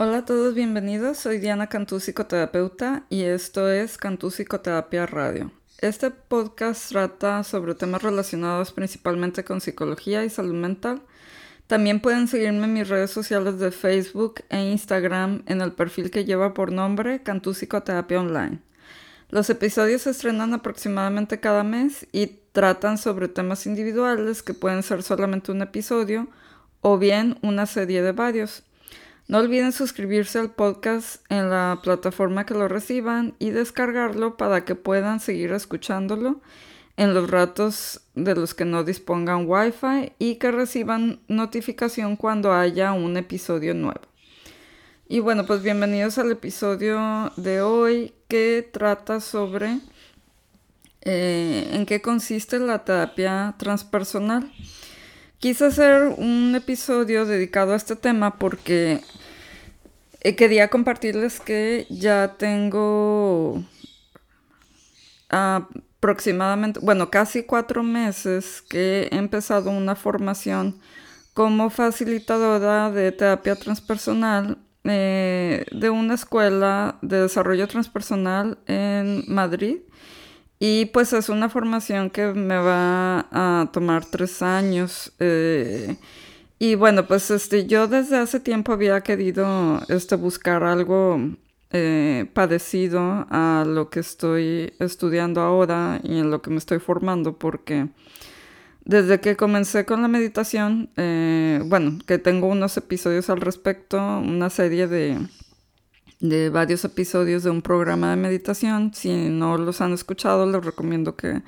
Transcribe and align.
Hola 0.00 0.18
a 0.18 0.24
todos, 0.24 0.54
bienvenidos. 0.54 1.18
Soy 1.18 1.38
Diana 1.38 1.66
Cantú, 1.66 1.98
psicoterapeuta, 1.98 3.02
y 3.08 3.22
esto 3.22 3.68
es 3.68 3.98
Cantú 3.98 4.30
Psicoterapia 4.30 5.06
Radio. 5.06 5.50
Este 5.78 6.12
podcast 6.12 6.90
trata 6.90 7.42
sobre 7.42 7.74
temas 7.74 8.04
relacionados 8.04 8.70
principalmente 8.70 9.42
con 9.42 9.60
psicología 9.60 10.24
y 10.24 10.30
salud 10.30 10.54
mental. 10.54 11.02
También 11.66 11.98
pueden 11.98 12.28
seguirme 12.28 12.66
en 12.66 12.74
mis 12.74 12.88
redes 12.88 13.10
sociales 13.10 13.58
de 13.58 13.72
Facebook 13.72 14.44
e 14.50 14.70
Instagram 14.70 15.42
en 15.46 15.62
el 15.62 15.72
perfil 15.72 16.12
que 16.12 16.24
lleva 16.24 16.54
por 16.54 16.70
nombre 16.70 17.24
Cantú 17.24 17.50
Psicoterapia 17.50 18.20
Online. 18.20 18.60
Los 19.30 19.50
episodios 19.50 20.02
se 20.02 20.10
estrenan 20.10 20.54
aproximadamente 20.54 21.40
cada 21.40 21.64
mes 21.64 22.06
y 22.12 22.38
tratan 22.52 22.98
sobre 22.98 23.26
temas 23.26 23.66
individuales 23.66 24.44
que 24.44 24.54
pueden 24.54 24.84
ser 24.84 25.02
solamente 25.02 25.50
un 25.50 25.60
episodio 25.60 26.28
o 26.82 26.98
bien 26.98 27.36
una 27.42 27.66
serie 27.66 28.00
de 28.00 28.12
varios. 28.12 28.62
No 29.28 29.36
olviden 29.36 29.72
suscribirse 29.72 30.38
al 30.38 30.52
podcast 30.52 31.22
en 31.28 31.50
la 31.50 31.80
plataforma 31.82 32.46
que 32.46 32.54
lo 32.54 32.66
reciban 32.66 33.34
y 33.38 33.50
descargarlo 33.50 34.38
para 34.38 34.64
que 34.64 34.74
puedan 34.74 35.20
seguir 35.20 35.52
escuchándolo 35.52 36.40
en 36.96 37.12
los 37.12 37.30
ratos 37.30 38.00
de 38.14 38.34
los 38.34 38.54
que 38.54 38.64
no 38.64 38.84
dispongan 38.84 39.44
Wi-Fi 39.46 40.14
y 40.18 40.36
que 40.36 40.50
reciban 40.50 41.20
notificación 41.28 42.16
cuando 42.16 42.54
haya 42.54 42.94
un 42.94 43.18
episodio 43.18 43.74
nuevo. 43.74 44.00
Y 45.08 45.20
bueno, 45.20 45.44
pues 45.44 45.62
bienvenidos 45.62 46.16
al 46.16 46.30
episodio 46.30 47.30
de 47.36 47.60
hoy 47.60 48.14
que 48.28 48.66
trata 48.72 49.20
sobre 49.20 49.78
eh, 51.02 51.68
en 51.72 51.84
qué 51.84 52.00
consiste 52.00 52.58
la 52.58 52.82
terapia 52.82 53.56
transpersonal. 53.58 54.50
Quise 55.38 55.66
hacer 55.66 56.14
un 56.16 56.52
episodio 56.56 57.24
dedicado 57.24 57.72
a 57.72 57.76
este 57.76 57.94
tema 57.94 58.38
porque 58.38 59.02
eh, 60.20 60.34
quería 60.34 60.66
compartirles 60.66 61.38
que 61.38 61.86
ya 61.90 62.34
tengo 62.36 63.62
aproximadamente, 65.28 66.80
bueno, 66.82 67.08
casi 67.10 67.44
cuatro 67.44 67.84
meses 67.84 68.64
que 68.68 69.08
he 69.12 69.16
empezado 69.16 69.70
una 69.70 69.94
formación 69.94 70.80
como 71.34 71.70
facilitadora 71.70 72.90
de 72.90 73.12
terapia 73.12 73.54
transpersonal 73.54 74.58
eh, 74.82 75.66
de 75.70 75.88
una 75.88 76.14
escuela 76.14 76.98
de 77.00 77.22
desarrollo 77.22 77.68
transpersonal 77.68 78.58
en 78.66 79.22
Madrid. 79.28 79.76
Y 80.60 80.86
pues 80.86 81.12
es 81.12 81.28
una 81.28 81.48
formación 81.48 82.10
que 82.10 82.26
me 82.32 82.56
va 82.56 83.28
a 83.30 83.70
tomar 83.72 84.04
tres 84.04 84.42
años. 84.42 85.12
Eh, 85.20 85.96
y 86.58 86.74
bueno, 86.74 87.06
pues 87.06 87.30
este, 87.30 87.66
yo 87.66 87.86
desde 87.86 88.16
hace 88.18 88.40
tiempo 88.40 88.72
había 88.72 89.00
querido 89.02 89.80
este, 89.88 90.16
buscar 90.16 90.64
algo 90.64 91.20
eh, 91.70 92.26
parecido 92.32 93.26
a 93.30 93.64
lo 93.66 93.90
que 93.90 94.00
estoy 94.00 94.72
estudiando 94.80 95.42
ahora 95.42 96.00
y 96.02 96.18
en 96.18 96.30
lo 96.30 96.42
que 96.42 96.50
me 96.50 96.56
estoy 96.56 96.80
formando, 96.80 97.38
porque 97.38 97.88
desde 98.84 99.20
que 99.20 99.36
comencé 99.36 99.84
con 99.84 100.02
la 100.02 100.08
meditación, 100.08 100.90
eh, 100.96 101.60
bueno, 101.66 101.98
que 102.06 102.18
tengo 102.18 102.48
unos 102.48 102.76
episodios 102.78 103.30
al 103.30 103.40
respecto, 103.40 103.98
una 103.98 104.50
serie 104.50 104.88
de, 104.88 105.18
de 106.20 106.50
varios 106.50 106.84
episodios 106.84 107.42
de 107.44 107.50
un 107.50 107.62
programa 107.62 108.10
de 108.10 108.16
meditación. 108.16 108.92
Si 108.94 109.28
no 109.28 109.56
los 109.56 109.80
han 109.80 109.92
escuchado, 109.92 110.50
les 110.50 110.64
recomiendo 110.64 111.16
que, 111.16 111.42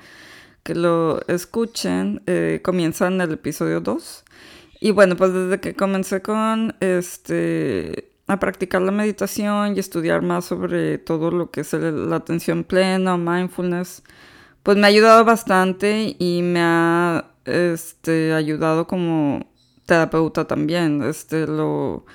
que 0.63 0.75
lo 0.75 1.25
escuchen. 1.27 2.21
Eh, 2.25 2.61
comienza 2.63 3.07
en 3.07 3.19
el 3.21 3.33
episodio 3.33 3.81
2. 3.81 4.23
Y 4.81 4.91
bueno, 4.91 5.15
pues 5.15 5.33
desde 5.33 5.59
que 5.59 5.75
comencé 5.75 6.21
con 6.21 6.75
este 6.79 8.11
a 8.27 8.39
practicar 8.39 8.81
la 8.81 8.91
meditación 8.91 9.75
y 9.75 9.79
estudiar 9.79 10.21
más 10.21 10.45
sobre 10.45 10.97
todo 10.97 11.31
lo 11.31 11.51
que 11.51 11.61
es 11.61 11.73
la 11.73 12.15
atención 12.15 12.63
plena, 12.63 13.17
mindfulness, 13.17 14.03
pues 14.63 14.77
me 14.77 14.83
ha 14.83 14.87
ayudado 14.87 15.25
bastante 15.25 16.15
y 16.17 16.41
me 16.41 16.61
ha 16.61 17.25
este, 17.45 18.33
ayudado 18.33 18.87
como 18.87 19.51
terapeuta 19.85 20.45
también. 20.45 21.03
Este, 21.03 21.45
lo, 21.47 22.05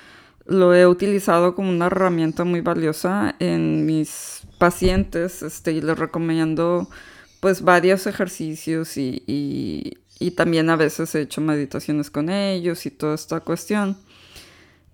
lo 0.47 0.73
he 0.73 0.87
utilizado 0.87 1.55
como 1.55 1.69
una 1.69 1.87
herramienta 1.87 2.43
muy 2.43 2.61
valiosa 2.61 3.35
en 3.39 3.85
mis 3.85 4.41
pacientes 4.57 5.41
este, 5.41 5.73
y 5.73 5.81
les 5.81 5.97
recomiendo 5.97 6.89
pues 7.39 7.61
varios 7.61 8.07
ejercicios 8.07 8.97
y 8.97 9.93
y 10.19 10.31
también 10.31 10.69
a 10.69 10.75
veces 10.75 11.13
he 11.15 11.21
hecho 11.21 11.41
meditaciones 11.41 12.09
con 12.09 12.29
ellos 12.29 12.85
y 12.85 12.91
toda 12.91 13.15
esta 13.15 13.39
cuestión. 13.41 13.97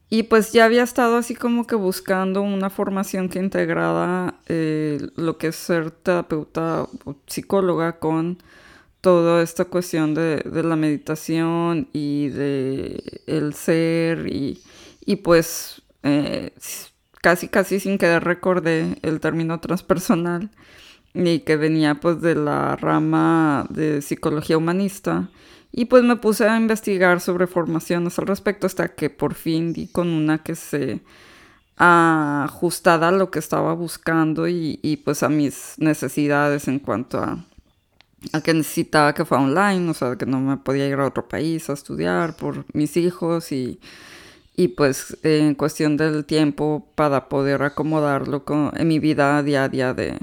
Y 0.09 0.23
pues 0.23 0.51
ya 0.51 0.65
había 0.65 0.83
estado 0.83 1.17
así 1.17 1.33
como 1.33 1.65
que 1.65 1.75
buscando 1.75 2.41
una 2.41 2.69
formación 2.69 3.29
que 3.29 3.39
integrara 3.39 4.35
eh, 4.47 4.99
lo 5.15 5.37
que 5.37 5.47
es 5.47 5.55
ser 5.55 5.89
terapeuta 5.91 6.83
o 7.05 7.15
psicóloga 7.25 7.99
con 7.99 8.37
toda 9.01 9.41
esta 9.41 9.65
cuestión 9.65 10.13
de, 10.13 10.43
la 10.45 10.75
meditación 10.75 11.89
y 11.93 12.29
de 12.29 13.21
el 13.25 13.53
ser 13.53 14.27
y, 14.27 14.61
pues 15.23 15.81
eh, 16.03 16.51
casi 17.21 17.47
casi 17.47 17.79
sin 17.79 17.97
querer 17.97 18.23
recordé 18.23 18.97
el 19.01 19.19
término 19.21 19.59
transpersonal 19.59 20.49
y 21.13 21.39
que 21.39 21.55
venía 21.55 21.95
pues 21.95 22.21
de 22.21 22.35
la 22.35 22.75
rama 22.75 23.65
de 23.69 24.01
psicología 24.01 24.57
humanista. 24.57 25.29
Y 25.71 25.85
pues 25.85 26.03
me 26.03 26.17
puse 26.17 26.47
a 26.47 26.57
investigar 26.57 27.19
sobre 27.19 27.47
formaciones 27.47 28.19
al 28.19 28.27
respecto 28.27 28.67
hasta 28.67 28.89
que 28.89 29.09
por 29.09 29.33
fin 29.33 29.73
di 29.73 29.87
con 29.87 30.09
una 30.09 30.43
que 30.43 30.55
se 30.55 31.01
ajustada 31.77 33.07
a 33.07 33.11
lo 33.11 33.31
que 33.31 33.39
estaba 33.39 33.73
buscando 33.73 34.47
y, 34.47 34.79
y 34.83 34.97
pues 34.97 35.23
a 35.23 35.29
mis 35.29 35.75
necesidades 35.77 36.67
en 36.67 36.79
cuanto 36.79 37.19
a, 37.19 37.43
a, 38.33 38.41
que 38.41 38.53
necesitaba 38.53 39.13
que 39.13 39.25
fuera 39.25 39.43
online, 39.43 39.89
o 39.89 39.93
sea, 39.95 40.15
que 40.15 40.27
no 40.27 40.39
me 40.39 40.57
podía 40.57 40.87
ir 40.87 40.99
a 40.99 41.07
otro 41.07 41.27
país 41.27 41.69
a 41.69 41.73
estudiar 41.73 42.35
por 42.35 42.65
mis 42.73 42.95
hijos 42.97 43.51
y, 43.51 43.79
y 44.55 44.69
pues 44.69 45.17
en 45.23 45.55
cuestión 45.55 45.97
del 45.97 46.25
tiempo 46.25 46.87
para 46.95 47.29
poder 47.29 47.63
acomodarlo 47.63 48.45
con, 48.45 48.71
en 48.75 48.87
mi 48.87 48.99
vida 48.99 49.41
diaria 49.41 49.93
de, 49.93 50.17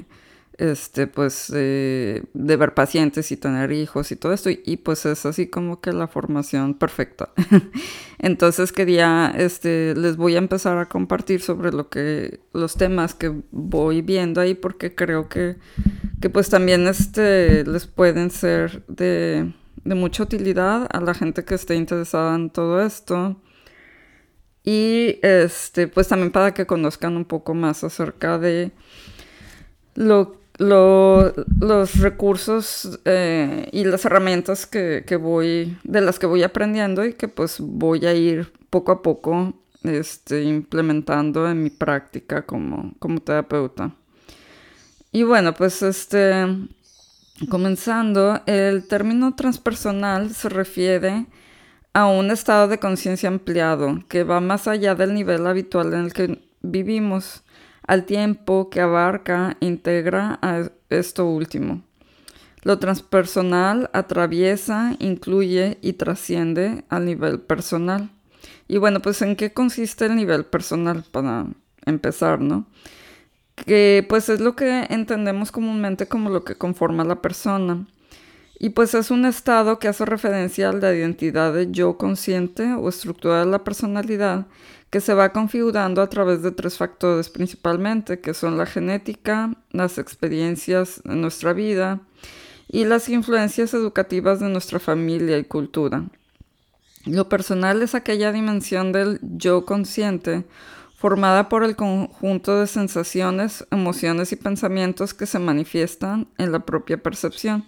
este, 0.61 1.07
pues, 1.07 1.47
de 1.51 2.21
ver 2.33 2.73
pacientes 2.75 3.31
y 3.31 3.37
tener 3.37 3.71
hijos 3.71 4.11
y 4.11 4.15
todo 4.15 4.31
esto, 4.31 4.51
y, 4.51 4.77
pues 4.77 5.05
es 5.07 5.25
así 5.25 5.47
como 5.47 5.81
que 5.81 5.91
la 5.91 6.07
formación 6.07 6.75
perfecta. 6.75 7.29
Entonces 8.19 8.71
quería, 8.71 9.33
este, 9.35 9.95
les 9.95 10.17
voy 10.17 10.35
a 10.35 10.37
empezar 10.37 10.77
a 10.77 10.87
compartir 10.87 11.41
sobre 11.41 11.71
lo 11.71 11.89
que, 11.89 12.41
los 12.53 12.75
temas 12.75 13.15
que 13.15 13.33
voy 13.49 14.03
viendo 14.03 14.39
ahí, 14.39 14.53
porque 14.53 14.93
creo 14.93 15.29
que, 15.29 15.55
que 16.21 16.29
pues 16.29 16.49
también, 16.49 16.87
este, 16.87 17.65
les 17.65 17.87
pueden 17.87 18.29
ser 18.29 18.85
de, 18.87 19.51
de 19.83 19.95
mucha 19.95 20.21
utilidad 20.21 20.87
a 20.91 21.01
la 21.01 21.15
gente 21.15 21.43
que 21.43 21.55
esté 21.55 21.73
interesada 21.75 22.35
en 22.35 22.51
todo 22.51 22.83
esto. 22.83 23.41
Y 24.63 25.19
este, 25.23 25.87
pues 25.87 26.07
también 26.07 26.31
para 26.31 26.53
que 26.53 26.65
conozcan 26.65 27.17
un 27.17 27.25
poco 27.25 27.53
más 27.53 27.83
acerca 27.83 28.37
de 28.37 28.71
lo 29.95 30.41
los 30.61 31.95
recursos 31.99 32.99
eh, 33.05 33.67
y 33.71 33.83
las 33.83 34.05
herramientas 34.05 34.67
que, 34.67 35.03
voy, 35.19 35.77
de 35.83 36.01
las 36.01 36.19
que 36.19 36.27
voy 36.27 36.43
aprendiendo 36.43 37.03
y 37.03 37.13
que 37.13 37.27
pues 37.27 37.59
voy 37.59 38.05
a 38.05 38.13
ir 38.13 38.51
poco 38.69 38.91
a 38.91 39.01
poco 39.01 39.53
este, 39.83 40.43
implementando 40.43 41.49
en 41.49 41.63
mi 41.63 41.71
práctica 41.71 42.45
como, 42.45 42.93
como 42.99 43.21
terapeuta. 43.21 43.95
Y 45.11 45.23
bueno, 45.23 45.53
pues 45.55 45.81
este, 45.81 46.45
comenzando, 47.49 48.41
el 48.45 48.87
término 48.87 49.35
transpersonal 49.35 50.29
se 50.33 50.47
refiere 50.47 51.25
a 51.93 52.07
un 52.07 52.31
estado 52.31 52.67
de 52.67 52.79
conciencia 52.79 53.29
ampliado 53.29 53.99
que 54.07 54.23
va 54.23 54.39
más 54.39 54.67
allá 54.67 54.95
del 54.95 55.13
nivel 55.13 55.45
habitual 55.45 55.93
en 55.93 56.05
el 56.05 56.13
que 56.13 56.39
vivimos 56.61 57.43
al 57.85 58.05
tiempo 58.05 58.69
que 58.69 58.81
abarca 58.81 59.57
integra 59.59 60.39
a 60.41 60.69
esto 60.89 61.25
último. 61.25 61.81
Lo 62.63 62.77
transpersonal 62.77 63.89
atraviesa, 63.91 64.95
incluye 64.99 65.79
y 65.81 65.93
trasciende 65.93 66.85
al 66.89 67.05
nivel 67.05 67.39
personal. 67.39 68.11
Y 68.67 68.77
bueno, 68.77 69.01
pues 69.01 69.21
en 69.21 69.35
qué 69.35 69.51
consiste 69.51 70.05
el 70.05 70.15
nivel 70.15 70.45
personal 70.45 71.03
para 71.11 71.47
empezar, 71.85 72.39
¿no? 72.39 72.67
Que 73.55 74.05
pues 74.07 74.29
es 74.29 74.39
lo 74.39 74.55
que 74.55 74.85
entendemos 74.89 75.51
comúnmente 75.51 76.07
como 76.07 76.29
lo 76.29 76.43
que 76.43 76.55
conforma 76.55 77.03
a 77.03 77.07
la 77.07 77.21
persona. 77.21 77.85
Y 78.63 78.69
pues 78.69 78.93
es 78.93 79.09
un 79.09 79.25
estado 79.25 79.79
que 79.79 79.87
hace 79.87 80.05
referencia 80.05 80.69
a 80.69 80.73
la 80.73 80.93
identidad 80.93 81.51
de 81.51 81.71
yo 81.71 81.97
consciente 81.97 82.75
o 82.75 82.89
estructura 82.89 83.39
de 83.39 83.47
la 83.47 83.63
personalidad 83.63 84.45
que 84.91 85.01
se 85.01 85.15
va 85.15 85.33
configurando 85.33 85.99
a 85.99 86.09
través 86.09 86.43
de 86.43 86.51
tres 86.51 86.77
factores 86.77 87.31
principalmente, 87.31 88.19
que 88.19 88.35
son 88.35 88.59
la 88.59 88.67
genética, 88.67 89.55
las 89.71 89.97
experiencias 89.97 91.01
de 91.03 91.15
nuestra 91.15 91.53
vida 91.53 92.01
y 92.67 92.85
las 92.85 93.09
influencias 93.09 93.73
educativas 93.73 94.39
de 94.39 94.49
nuestra 94.49 94.77
familia 94.77 95.39
y 95.39 95.43
cultura. 95.45 96.03
Lo 97.07 97.29
personal 97.29 97.81
es 97.81 97.95
aquella 97.95 98.31
dimensión 98.31 98.91
del 98.91 99.19
yo 99.23 99.65
consciente 99.65 100.45
formada 100.97 101.49
por 101.49 101.63
el 101.63 101.75
conjunto 101.75 102.59
de 102.59 102.67
sensaciones, 102.67 103.65
emociones 103.71 104.31
y 104.33 104.35
pensamientos 104.35 105.15
que 105.15 105.25
se 105.25 105.39
manifiestan 105.39 106.27
en 106.37 106.51
la 106.51 106.59
propia 106.59 107.01
percepción. 107.01 107.65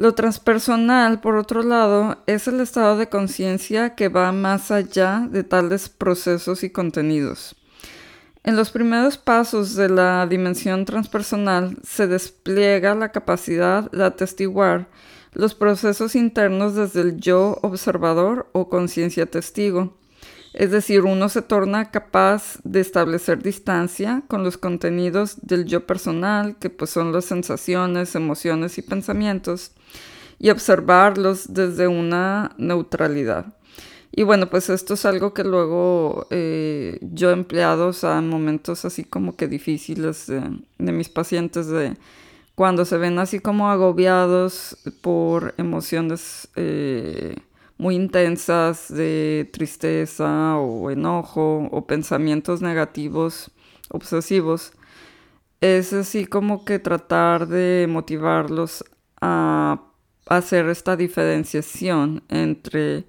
Lo 0.00 0.14
transpersonal, 0.14 1.20
por 1.20 1.36
otro 1.36 1.62
lado, 1.62 2.22
es 2.24 2.48
el 2.48 2.60
estado 2.60 2.96
de 2.96 3.10
conciencia 3.10 3.94
que 3.96 4.08
va 4.08 4.32
más 4.32 4.70
allá 4.70 5.28
de 5.30 5.44
tales 5.44 5.90
procesos 5.90 6.64
y 6.64 6.70
contenidos. 6.70 7.54
En 8.42 8.56
los 8.56 8.70
primeros 8.70 9.18
pasos 9.18 9.74
de 9.74 9.90
la 9.90 10.26
dimensión 10.26 10.86
transpersonal 10.86 11.76
se 11.82 12.06
despliega 12.06 12.94
la 12.94 13.12
capacidad 13.12 13.90
de 13.90 14.02
atestiguar 14.02 14.88
los 15.34 15.54
procesos 15.54 16.14
internos 16.14 16.74
desde 16.74 17.02
el 17.02 17.20
yo 17.20 17.58
observador 17.60 18.48
o 18.52 18.70
conciencia 18.70 19.26
testigo 19.26 19.98
es 20.52 20.70
decir, 20.72 21.02
uno 21.02 21.28
se 21.28 21.42
torna 21.42 21.90
capaz 21.90 22.58
de 22.64 22.80
establecer 22.80 23.42
distancia 23.42 24.22
con 24.26 24.42
los 24.42 24.58
contenidos 24.58 25.38
del 25.42 25.64
yo 25.64 25.86
personal, 25.86 26.56
que 26.58 26.70
pues 26.70 26.90
son 26.90 27.12
las 27.12 27.26
sensaciones, 27.26 28.16
emociones 28.16 28.76
y 28.76 28.82
pensamientos, 28.82 29.72
y 30.38 30.50
observarlos 30.50 31.54
desde 31.54 31.86
una 31.86 32.52
neutralidad. 32.58 33.54
Y 34.12 34.24
bueno, 34.24 34.50
pues 34.50 34.70
esto 34.70 34.94
es 34.94 35.04
algo 35.04 35.32
que 35.34 35.44
luego 35.44 36.26
eh, 36.30 36.98
yo 37.00 37.30
he 37.30 37.32
empleado 37.32 37.92
en 38.02 38.28
momentos 38.28 38.84
así 38.84 39.04
como 39.04 39.36
que 39.36 39.46
difíciles 39.46 40.26
de, 40.26 40.92
mis 40.92 41.08
pacientes, 41.08 41.68
de 41.68 41.96
cuando 42.56 42.84
se 42.84 42.98
ven 42.98 43.20
así 43.20 43.38
como 43.38 43.70
agobiados 43.70 44.78
por 45.00 45.54
emociones 45.58 46.48
eh, 46.56 47.36
muy 47.80 47.94
intensas 47.94 48.92
de 48.92 49.48
tristeza 49.54 50.58
o 50.58 50.90
enojo 50.90 51.66
o 51.72 51.86
pensamientos 51.86 52.60
negativos 52.60 53.50
obsesivos, 53.88 54.72
es 55.62 55.94
así 55.94 56.26
como 56.26 56.66
que 56.66 56.78
tratar 56.78 57.48
de 57.48 57.86
motivarlos 57.88 58.84
a 59.22 59.80
hacer 60.26 60.68
esta 60.68 60.94
diferenciación 60.94 62.22
entre 62.28 63.06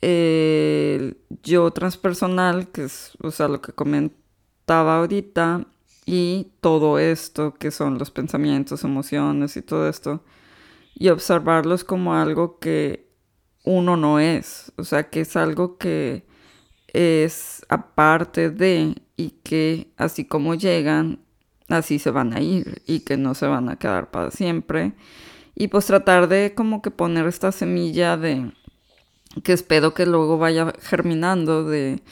el 0.00 1.18
yo 1.42 1.70
transpersonal, 1.70 2.68
que 2.68 2.84
es 2.84 3.12
o 3.22 3.30
sea, 3.30 3.48
lo 3.48 3.60
que 3.60 3.72
comentaba 3.72 4.96
ahorita, 4.96 5.66
y 6.06 6.52
todo 6.62 6.98
esto 6.98 7.52
que 7.52 7.70
son 7.70 7.98
los 7.98 8.10
pensamientos, 8.10 8.82
emociones 8.82 9.58
y 9.58 9.62
todo 9.62 9.90
esto, 9.90 10.22
y 10.94 11.10
observarlos 11.10 11.84
como 11.84 12.14
algo 12.14 12.58
que 12.58 13.13
uno 13.64 13.96
no 13.96 14.20
es, 14.20 14.72
o 14.76 14.84
sea, 14.84 15.10
que 15.10 15.22
es 15.22 15.36
algo 15.36 15.78
que 15.78 16.24
es 16.88 17.64
aparte 17.68 18.50
de 18.50 18.94
y 19.16 19.30
que 19.42 19.92
así 19.96 20.24
como 20.24 20.54
llegan, 20.54 21.20
así 21.68 21.98
se 21.98 22.10
van 22.10 22.34
a 22.34 22.40
ir 22.40 22.82
y 22.86 23.00
que 23.00 23.16
no 23.16 23.34
se 23.34 23.46
van 23.46 23.68
a 23.68 23.76
quedar 23.76 24.10
para 24.10 24.30
siempre. 24.30 24.92
Y 25.54 25.68
pues 25.68 25.86
tratar 25.86 26.28
de 26.28 26.54
como 26.54 26.82
que 26.82 26.90
poner 26.90 27.26
esta 27.26 27.52
semilla 27.52 28.16
de 28.16 28.52
que 29.42 29.52
espero 29.52 29.94
que 29.94 30.06
luego 30.06 30.38
vaya 30.38 30.72
germinando 30.80 31.64
de, 31.64 32.02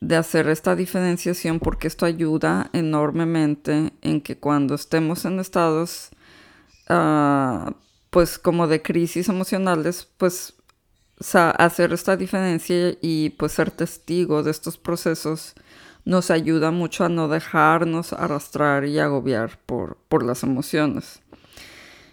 de 0.00 0.16
hacer 0.16 0.48
esta 0.48 0.74
diferenciación 0.74 1.60
porque 1.60 1.86
esto 1.88 2.06
ayuda 2.06 2.70
enormemente 2.72 3.92
en 4.02 4.20
que 4.20 4.38
cuando 4.38 4.74
estemos 4.74 5.24
en 5.24 5.38
estados 5.38 6.10
uh, 6.90 7.72
pues 8.10 8.38
como 8.38 8.66
de 8.66 8.82
crisis 8.82 9.28
emocionales 9.28 10.08
pues 10.16 10.54
hacer 11.18 11.92
esta 11.92 12.16
diferencia 12.16 12.96
y 13.00 13.30
pues 13.30 13.52
ser 13.52 13.70
testigo 13.70 14.42
de 14.42 14.50
estos 14.50 14.76
procesos 14.76 15.54
nos 16.04 16.30
ayuda 16.30 16.70
mucho 16.70 17.04
a 17.04 17.08
no 17.08 17.28
dejarnos 17.28 18.12
arrastrar 18.12 18.84
y 18.84 18.98
agobiar 18.98 19.58
por, 19.64 19.96
por 20.08 20.22
las 20.22 20.42
emociones. 20.42 21.20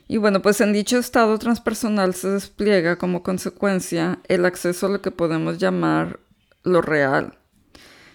Y 0.07 0.17
bueno, 0.17 0.41
pues 0.41 0.59
en 0.61 0.73
dicho 0.73 0.97
estado 0.97 1.37
transpersonal 1.39 2.13
se 2.13 2.29
despliega 2.29 2.97
como 2.97 3.23
consecuencia 3.23 4.19
el 4.27 4.45
acceso 4.45 4.85
a 4.85 4.89
lo 4.89 5.01
que 5.01 5.11
podemos 5.11 5.57
llamar 5.57 6.19
lo 6.63 6.81
real. 6.81 7.37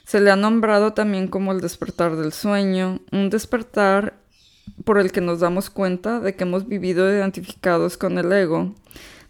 Se 0.04 0.20
le 0.20 0.30
ha 0.30 0.36
nombrado 0.36 0.92
también 0.92 1.26
como 1.26 1.52
el 1.52 1.60
despertar 1.60 2.16
del 2.16 2.32
sueño, 2.32 3.00
un 3.12 3.30
despertar 3.30 4.14
por 4.84 4.98
el 4.98 5.10
que 5.10 5.20
nos 5.20 5.40
damos 5.40 5.70
cuenta 5.70 6.20
de 6.20 6.34
que 6.36 6.44
hemos 6.44 6.68
vivido 6.68 7.10
identificados 7.10 7.96
con 7.96 8.18
el 8.18 8.30
ego 8.30 8.74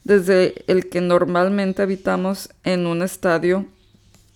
desde 0.06 0.64
el 0.69 0.88
que 0.88 1.00
normalmente 1.00 1.82
habitamos 1.82 2.50
en 2.62 2.87
un 2.87 3.03
estadio 3.03 3.67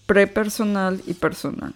prepersonal 0.07 1.01
y 1.07 1.15
personal. 1.15 1.75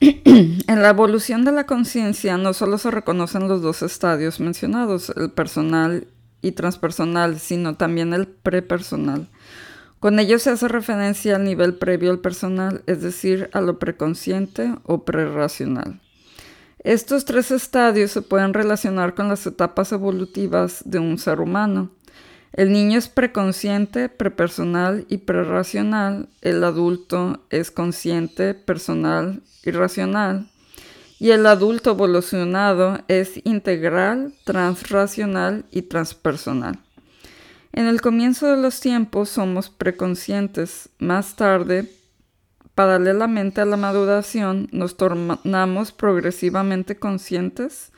en 0.00 0.82
la 0.82 0.88
evolución 0.88 1.44
de 1.44 1.52
la 1.52 1.66
conciencia 1.66 2.38
no 2.38 2.54
solo 2.54 2.78
se 2.78 2.90
reconocen 2.90 3.48
los 3.48 3.60
dos 3.60 3.82
estadios 3.82 4.40
mencionados, 4.40 5.12
el 5.14 5.30
personal 5.30 6.06
y 6.40 6.52
transpersonal, 6.52 7.38
sino 7.38 7.76
también 7.76 8.14
el 8.14 8.26
prepersonal. 8.26 9.28
Con 10.00 10.18
ello 10.20 10.38
se 10.38 10.48
hace 10.48 10.68
referencia 10.68 11.36
al 11.36 11.44
nivel 11.44 11.74
previo 11.74 12.10
al 12.10 12.20
personal, 12.20 12.82
es 12.86 13.02
decir, 13.02 13.50
a 13.52 13.60
lo 13.60 13.78
preconsciente 13.78 14.74
o 14.84 15.04
prerracional. 15.04 16.00
Estos 16.84 17.24
tres 17.24 17.50
estadios 17.50 18.12
se 18.12 18.22
pueden 18.22 18.54
relacionar 18.54 19.14
con 19.14 19.28
las 19.28 19.46
etapas 19.46 19.90
evolutivas 19.90 20.82
de 20.84 21.00
un 21.00 21.18
ser 21.18 21.40
humano. 21.40 21.90
El 22.52 22.72
niño 22.72 22.98
es 22.98 23.08
preconsciente, 23.08 24.08
prepersonal 24.08 25.04
y 25.08 25.18
prerracional. 25.18 26.28
El 26.40 26.62
adulto 26.62 27.44
es 27.50 27.70
consciente, 27.70 28.54
personal 28.54 29.42
y 29.64 29.72
racional. 29.72 30.48
Y 31.18 31.30
el 31.30 31.46
adulto 31.46 31.90
evolucionado 31.90 33.00
es 33.08 33.40
integral, 33.44 34.32
transracional 34.44 35.64
y 35.72 35.82
transpersonal. 35.82 36.78
En 37.72 37.86
el 37.86 38.00
comienzo 38.00 38.46
de 38.46 38.56
los 38.56 38.80
tiempos 38.80 39.28
somos 39.28 39.68
preconscientes, 39.68 40.88
más 40.98 41.34
tarde 41.34 41.92
Paralelamente 42.78 43.60
a 43.60 43.64
la 43.64 43.76
maduración, 43.76 44.68
nos 44.70 44.96
tornamos 44.96 45.90
progresivamente 45.90 46.96
conscientes. 46.96 47.90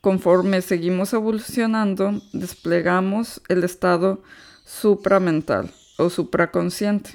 Conforme 0.00 0.62
seguimos 0.62 1.12
evolucionando, 1.12 2.18
desplegamos 2.32 3.42
el 3.50 3.62
estado 3.62 4.22
supramental 4.64 5.70
o 5.98 6.08
supraconsciente. 6.08 7.10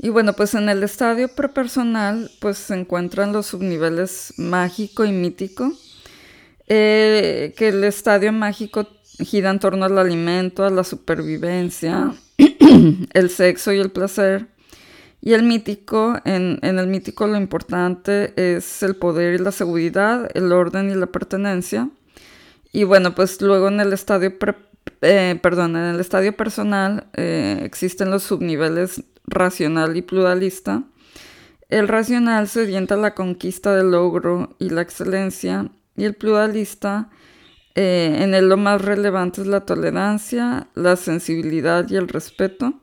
Y 0.00 0.08
bueno, 0.08 0.32
pues 0.32 0.52
en 0.56 0.68
el 0.68 0.82
estadio 0.82 1.28
prepersonal, 1.28 2.28
pues 2.40 2.58
se 2.58 2.74
encuentran 2.74 3.32
los 3.32 3.46
subniveles 3.46 4.34
mágico 4.36 5.04
y 5.04 5.12
mítico, 5.12 5.72
eh, 6.66 7.54
que 7.56 7.68
el 7.68 7.84
estadio 7.84 8.32
mágico 8.32 8.88
gira 9.20 9.50
en 9.50 9.60
torno 9.60 9.84
al 9.84 9.96
alimento, 9.96 10.64
a 10.64 10.70
la 10.70 10.82
supervivencia, 10.82 12.12
el 13.12 13.30
sexo 13.30 13.72
y 13.72 13.78
el 13.78 13.92
placer. 13.92 14.50
Y 15.24 15.34
el 15.34 15.44
mítico, 15.44 16.16
en, 16.24 16.58
el 16.62 16.88
mítico 16.88 17.28
lo 17.28 17.36
importante 17.36 18.32
es 18.36 18.82
el 18.82 18.96
poder 18.96 19.34
y 19.34 19.38
la 19.38 19.52
seguridad, 19.52 20.28
el 20.34 20.50
orden 20.52 20.90
y 20.90 20.94
la 20.96 21.06
pertenencia. 21.06 21.88
Y 22.72 22.82
bueno, 22.82 23.14
pues 23.14 23.40
luego 23.40 23.68
en 23.68 23.78
el 23.78 23.92
estadio, 23.92 24.32
eh, 25.00 25.38
perdón, 25.40 25.76
en 25.76 25.94
el 25.94 26.00
estadio 26.00 26.36
personal 26.36 27.06
eh, 27.12 27.60
existen 27.62 28.10
los 28.10 28.24
subniveles 28.24 29.04
racional 29.24 29.96
y 29.96 30.02
pluralista. 30.02 30.82
El 31.68 31.86
racional 31.86 32.48
se 32.48 32.62
orienta 32.62 32.96
a 32.96 32.98
la 32.98 33.14
conquista 33.14 33.76
del 33.76 33.92
logro 33.92 34.56
y 34.58 34.70
la 34.70 34.82
excelencia, 34.82 35.70
y 35.96 36.02
el 36.02 36.14
pluralista, 36.14 37.10
eh, 37.76 38.16
en 38.18 38.34
él 38.34 38.48
lo 38.48 38.56
más 38.56 38.82
relevante 38.82 39.42
es 39.42 39.46
la 39.46 39.60
tolerancia, 39.60 40.66
la 40.74 40.96
sensibilidad 40.96 41.88
y 41.88 41.94
el 41.94 42.08
respeto. 42.08 42.81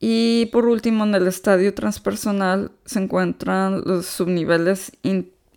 Y 0.00 0.46
por 0.52 0.66
último, 0.66 1.04
en 1.04 1.14
el 1.14 1.26
estadio 1.26 1.74
transpersonal 1.74 2.70
se 2.84 3.00
encuentran 3.00 3.82
los 3.84 4.06
subniveles 4.06 4.92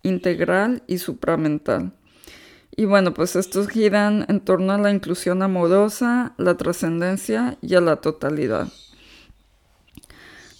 integral 0.02 0.82
y 0.86 0.98
supramental. 0.98 1.92
Y 2.74 2.86
bueno, 2.86 3.12
pues 3.14 3.36
estos 3.36 3.68
giran 3.68 4.24
en 4.28 4.40
torno 4.40 4.72
a 4.72 4.78
la 4.78 4.90
inclusión 4.90 5.42
amorosa, 5.42 6.34
la 6.38 6.56
trascendencia 6.56 7.58
y 7.60 7.74
a 7.74 7.80
la 7.80 7.96
totalidad. 7.96 8.68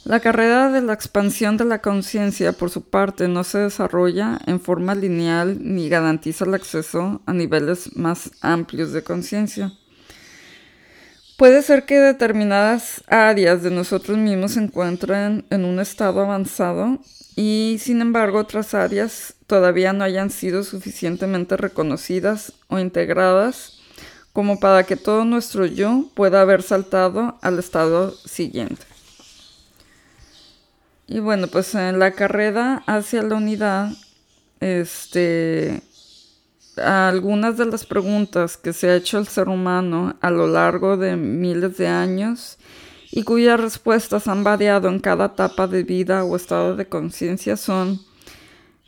La 0.04 0.20
carrera 0.20 0.70
de 0.70 0.82
la 0.82 0.92
expansión 0.92 1.56
de 1.56 1.64
la 1.64 1.80
conciencia, 1.80 2.52
por 2.52 2.70
su 2.70 2.82
parte, 2.82 3.28
no 3.28 3.44
se 3.44 3.58
desarrolla 3.58 4.40
en 4.46 4.60
forma 4.60 4.96
lineal 4.96 5.58
ni 5.60 5.88
garantiza 5.88 6.44
el 6.44 6.54
acceso 6.54 7.22
a 7.24 7.32
niveles 7.32 7.96
más 7.96 8.32
amplios 8.40 8.92
de 8.92 9.04
conciencia. 9.04 9.72
Puede 11.42 11.62
ser 11.62 11.86
que 11.86 11.98
determinadas 11.98 13.02
áreas 13.08 13.64
de 13.64 13.72
nosotros 13.72 14.16
mismos 14.16 14.52
se 14.52 14.60
encuentren 14.60 15.44
en 15.50 15.64
un 15.64 15.80
estado 15.80 16.20
avanzado 16.20 17.00
y 17.34 17.78
sin 17.80 18.00
embargo 18.00 18.38
otras 18.38 18.74
áreas 18.74 19.34
todavía 19.48 19.92
no 19.92 20.04
hayan 20.04 20.30
sido 20.30 20.62
suficientemente 20.62 21.56
reconocidas 21.56 22.52
o 22.68 22.78
integradas 22.78 23.80
como 24.32 24.60
para 24.60 24.84
que 24.84 24.94
todo 24.94 25.24
nuestro 25.24 25.66
yo 25.66 26.04
pueda 26.14 26.42
haber 26.42 26.62
saltado 26.62 27.40
al 27.42 27.58
estado 27.58 28.12
siguiente. 28.12 28.86
Y 31.08 31.18
bueno, 31.18 31.48
pues 31.48 31.74
en 31.74 31.98
la 31.98 32.12
carrera 32.12 32.84
hacia 32.86 33.20
la 33.24 33.34
unidad, 33.34 33.90
este, 34.60 35.82
algunas 36.76 37.56
de 37.58 37.66
las 37.66 37.84
preguntas 37.84 38.56
que 38.56 38.72
se 38.72 38.88
ha 38.88 38.96
hecho 38.96 39.18
el 39.18 39.28
ser 39.28 39.48
humano 39.48 40.16
a 40.20 40.30
lo 40.30 40.46
largo 40.46 40.96
de 40.96 41.16
miles 41.16 41.76
de 41.76 41.88
años 41.88 42.58
y 43.10 43.24
cuyas 43.24 43.60
respuestas 43.60 44.26
han 44.26 44.42
variado 44.42 44.88
en 44.88 44.98
cada 44.98 45.26
etapa 45.26 45.66
de 45.66 45.82
vida 45.82 46.24
o 46.24 46.34
estado 46.34 46.74
de 46.74 46.88
conciencia 46.88 47.56
son 47.56 48.00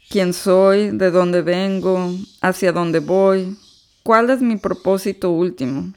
quién 0.08 0.32
soy, 0.32 0.90
de 0.90 1.10
dónde 1.10 1.42
vengo, 1.42 2.10
hacia 2.40 2.72
dónde 2.72 3.00
voy, 3.00 3.56
cuál 4.02 4.30
es 4.30 4.40
mi 4.40 4.56
propósito 4.56 5.30
último. 5.30 5.92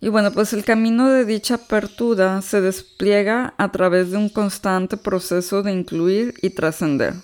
Y 0.00 0.08
bueno, 0.08 0.30
pues 0.30 0.52
el 0.52 0.64
camino 0.64 1.08
de 1.08 1.24
dicha 1.24 1.54
apertura 1.54 2.42
se 2.42 2.60
despliega 2.60 3.54
a 3.56 3.72
través 3.72 4.10
de 4.10 4.18
un 4.18 4.28
constante 4.28 4.96
proceso 4.96 5.62
de 5.62 5.72
incluir 5.72 6.34
y 6.42 6.50
trascender. 6.50 7.14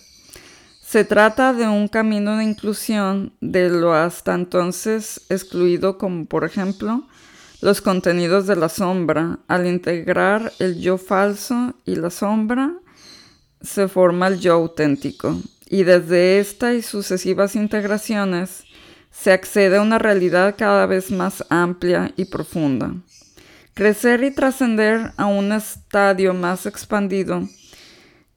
Se 0.93 1.07
trata 1.07 1.55
de 1.55 1.67
un 1.67 1.89
camino 1.89 2.37
de 2.37 2.45
inclusión 2.45 3.33
de 3.41 3.71
lo 3.71 3.95
hasta 3.95 4.35
entonces 4.35 5.23
excluido 5.31 5.97
como 5.97 6.27
por 6.27 6.45
ejemplo 6.45 7.09
los 7.63 7.81
contenidos 7.81 8.47
de 8.47 8.57
la 8.57 8.69
sombra. 8.69 9.39
Al 9.49 9.67
integrar 9.67 10.53
el 10.59 10.83
yo 10.83 10.99
falso 10.99 11.73
y 11.87 11.95
la 11.95 12.11
sombra, 12.11 12.75
se 13.63 13.89
forma 13.89 14.27
el 14.27 14.39
yo 14.39 14.53
auténtico. 14.53 15.41
Y 15.67 15.85
desde 15.85 16.41
esta 16.41 16.75
y 16.75 16.83
sucesivas 16.83 17.57
integraciones, 17.57 18.65
se 19.11 19.33
accede 19.33 19.79
a 19.79 19.81
una 19.81 19.99
realidad 19.99 20.57
cada 20.59 20.85
vez 20.85 21.11
más 21.11 21.43
amplia 21.49 22.13
y 22.19 22.27
profunda. 22.27 22.93
Crecer 23.73 24.23
y 24.25 24.31
trascender 24.31 25.13
a 25.17 25.25
un 25.25 25.53
estadio 25.53 26.35
más 26.35 26.67
expandido 26.67 27.49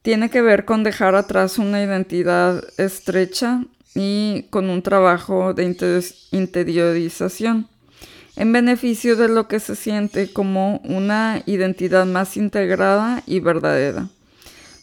tiene 0.06 0.30
que 0.30 0.40
ver 0.40 0.64
con 0.64 0.84
dejar 0.84 1.16
atrás 1.16 1.58
una 1.58 1.82
identidad 1.82 2.62
estrecha 2.78 3.64
y 3.92 4.44
con 4.50 4.70
un 4.70 4.80
trabajo 4.80 5.52
de 5.52 5.64
interiorización 6.30 7.66
en 8.36 8.52
beneficio 8.52 9.16
de 9.16 9.26
lo 9.26 9.48
que 9.48 9.58
se 9.58 9.74
siente 9.74 10.32
como 10.32 10.76
una 10.84 11.42
identidad 11.46 12.06
más 12.06 12.36
integrada 12.36 13.24
y 13.26 13.40
verdadera. 13.40 14.06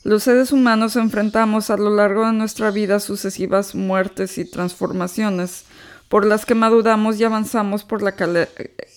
Los 0.03 0.24
seres 0.24 0.51
humanos 0.51 0.98
enfrentamos 0.98 1.70
a 1.70 1.77
lo 1.77 1.96
largo 1.96 2.25
de 2.25 2.34
nuestra 2.34 2.70
vida 2.70 3.00
sucesivas 3.00 3.75
muertes 3.75 4.38
y 4.38 4.44
transformaciones 4.44 5.63
por 6.10 6.25
las 6.25 6.46
que 6.46 6.53
maduramos 6.53 7.18
y 7.18 7.24
avanzamos 7.24 7.86
por 7.86 8.01
la 8.01 8.13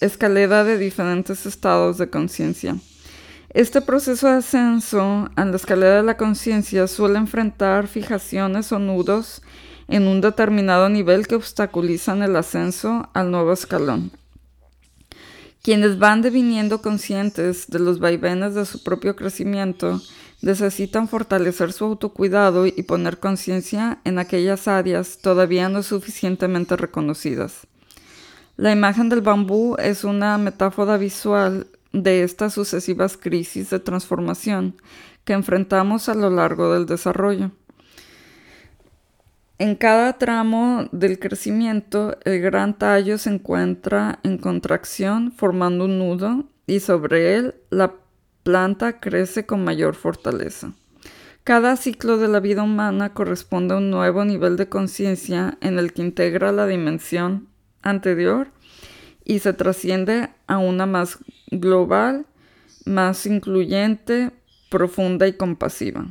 escalera 0.00 0.64
de 0.64 0.76
diferentes 0.76 1.46
estados 1.46 1.98
de 1.98 2.10
conciencia. 2.10 2.74
Este 3.56 3.80
proceso 3.80 4.26
de 4.26 4.34
ascenso 4.34 5.30
a 5.34 5.44
la 5.46 5.56
escalera 5.56 5.96
de 5.96 6.02
la 6.02 6.18
conciencia 6.18 6.86
suele 6.86 7.16
enfrentar 7.16 7.88
fijaciones 7.88 8.70
o 8.70 8.78
nudos 8.78 9.40
en 9.88 10.06
un 10.06 10.20
determinado 10.20 10.90
nivel 10.90 11.26
que 11.26 11.36
obstaculizan 11.36 12.22
el 12.22 12.36
ascenso 12.36 13.08
al 13.14 13.30
nuevo 13.30 13.54
escalón. 13.54 14.10
Quienes 15.62 15.98
van 15.98 16.20
deviniendo 16.20 16.82
conscientes 16.82 17.66
de 17.68 17.78
los 17.78 17.98
vaivenes 17.98 18.54
de 18.54 18.66
su 18.66 18.82
propio 18.82 19.16
crecimiento 19.16 20.02
necesitan 20.42 21.08
fortalecer 21.08 21.72
su 21.72 21.86
autocuidado 21.86 22.66
y 22.66 22.82
poner 22.82 23.20
conciencia 23.20 24.00
en 24.04 24.18
aquellas 24.18 24.68
áreas 24.68 25.20
todavía 25.22 25.70
no 25.70 25.82
suficientemente 25.82 26.76
reconocidas. 26.76 27.66
La 28.58 28.70
imagen 28.70 29.08
del 29.08 29.22
bambú 29.22 29.76
es 29.78 30.04
una 30.04 30.36
metáfora 30.36 30.98
visual 30.98 31.68
de 31.96 32.22
estas 32.22 32.52
sucesivas 32.52 33.16
crisis 33.16 33.70
de 33.70 33.80
transformación 33.80 34.76
que 35.24 35.32
enfrentamos 35.32 36.08
a 36.08 36.14
lo 36.14 36.30
largo 36.30 36.72
del 36.72 36.86
desarrollo. 36.86 37.50
En 39.58 39.74
cada 39.74 40.18
tramo 40.18 40.86
del 40.92 41.18
crecimiento, 41.18 42.18
el 42.24 42.42
gran 42.42 42.76
tallo 42.76 43.16
se 43.16 43.30
encuentra 43.30 44.18
en 44.22 44.36
contracción 44.36 45.32
formando 45.32 45.86
un 45.86 45.98
nudo 45.98 46.44
y 46.66 46.80
sobre 46.80 47.36
él 47.36 47.54
la 47.70 47.94
planta 48.42 49.00
crece 49.00 49.46
con 49.46 49.64
mayor 49.64 49.94
fortaleza. 49.94 50.74
Cada 51.42 51.76
ciclo 51.76 52.18
de 52.18 52.28
la 52.28 52.40
vida 52.40 52.62
humana 52.62 53.14
corresponde 53.14 53.72
a 53.72 53.78
un 53.78 53.88
nuevo 53.88 54.24
nivel 54.24 54.56
de 54.56 54.68
conciencia 54.68 55.56
en 55.62 55.78
el 55.78 55.94
que 55.94 56.02
integra 56.02 56.52
la 56.52 56.66
dimensión 56.66 57.48
anterior 57.82 58.48
y 59.24 59.38
se 59.38 59.52
trasciende 59.52 60.28
a 60.46 60.58
una 60.58 60.86
más 60.86 61.18
global, 61.50 62.26
más 62.84 63.26
incluyente, 63.26 64.30
profunda 64.70 65.26
y 65.26 65.34
compasiva. 65.34 66.06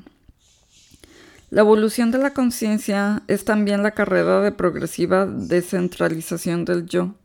La 1.50 1.62
evolución 1.62 2.12
de 2.12 2.18
la 2.18 2.34
conciencia 2.34 3.24
es 3.28 3.46
también 3.46 3.84
la 3.84 3.92
carrera 3.92 4.42
de 4.42 4.52
progresiva 4.52 5.26
descentralización 5.26 6.66
del 6.66 6.86
yo. 6.86 7.16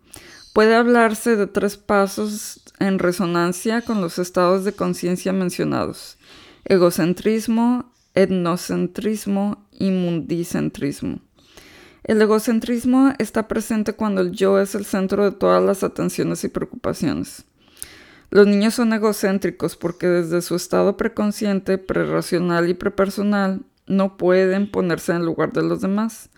Puede 0.53 0.75
hablarse 0.75 1.37
de 1.37 1.47
tres 1.47 1.77
pasos 1.77 2.61
en 2.79 2.99
resonancia 2.99 3.83
con 3.83 4.01
los 4.01 4.19
estados 4.19 4.65
de 4.65 4.73
conciencia 4.73 5.33
mencionados. 5.33 6.19
Egocentrismo, 6.65 7.93
etnocentrismo 8.15 9.67
y 9.73 9.91
mundicentrismo. 9.91 11.21
El 12.05 12.21
egocentrismo 12.21 13.15
está 13.19 13.49
presente 13.49 13.95
cuando 13.95 14.21
el 14.21 14.33
yo 14.33 14.61
es 14.61 14.75
el 14.75 14.85
centro 14.85 15.25
de 15.25 15.33
todas 15.33 15.63
las 15.63 15.83
atenciones 15.83 16.45
y 16.45 16.49
preocupaciones. 16.49 17.45
Los 18.33 18.47
niños 18.47 18.75
son 18.75 18.93
egocéntricos 18.93 19.75
porque 19.75 20.07
desde 20.07 20.41
su 20.41 20.55
estado 20.55 20.97
preconsciente, 20.97 21.79
prerracional 21.79 22.69
y 22.69 22.75
prepersonal 22.75 23.63
no 23.89 24.17
pueden 24.17 24.71
ponerse 24.71 25.11
en 25.11 25.25
lugar 25.25 25.53
de 25.53 25.65
los 25.65 25.81
demás. 25.81 26.31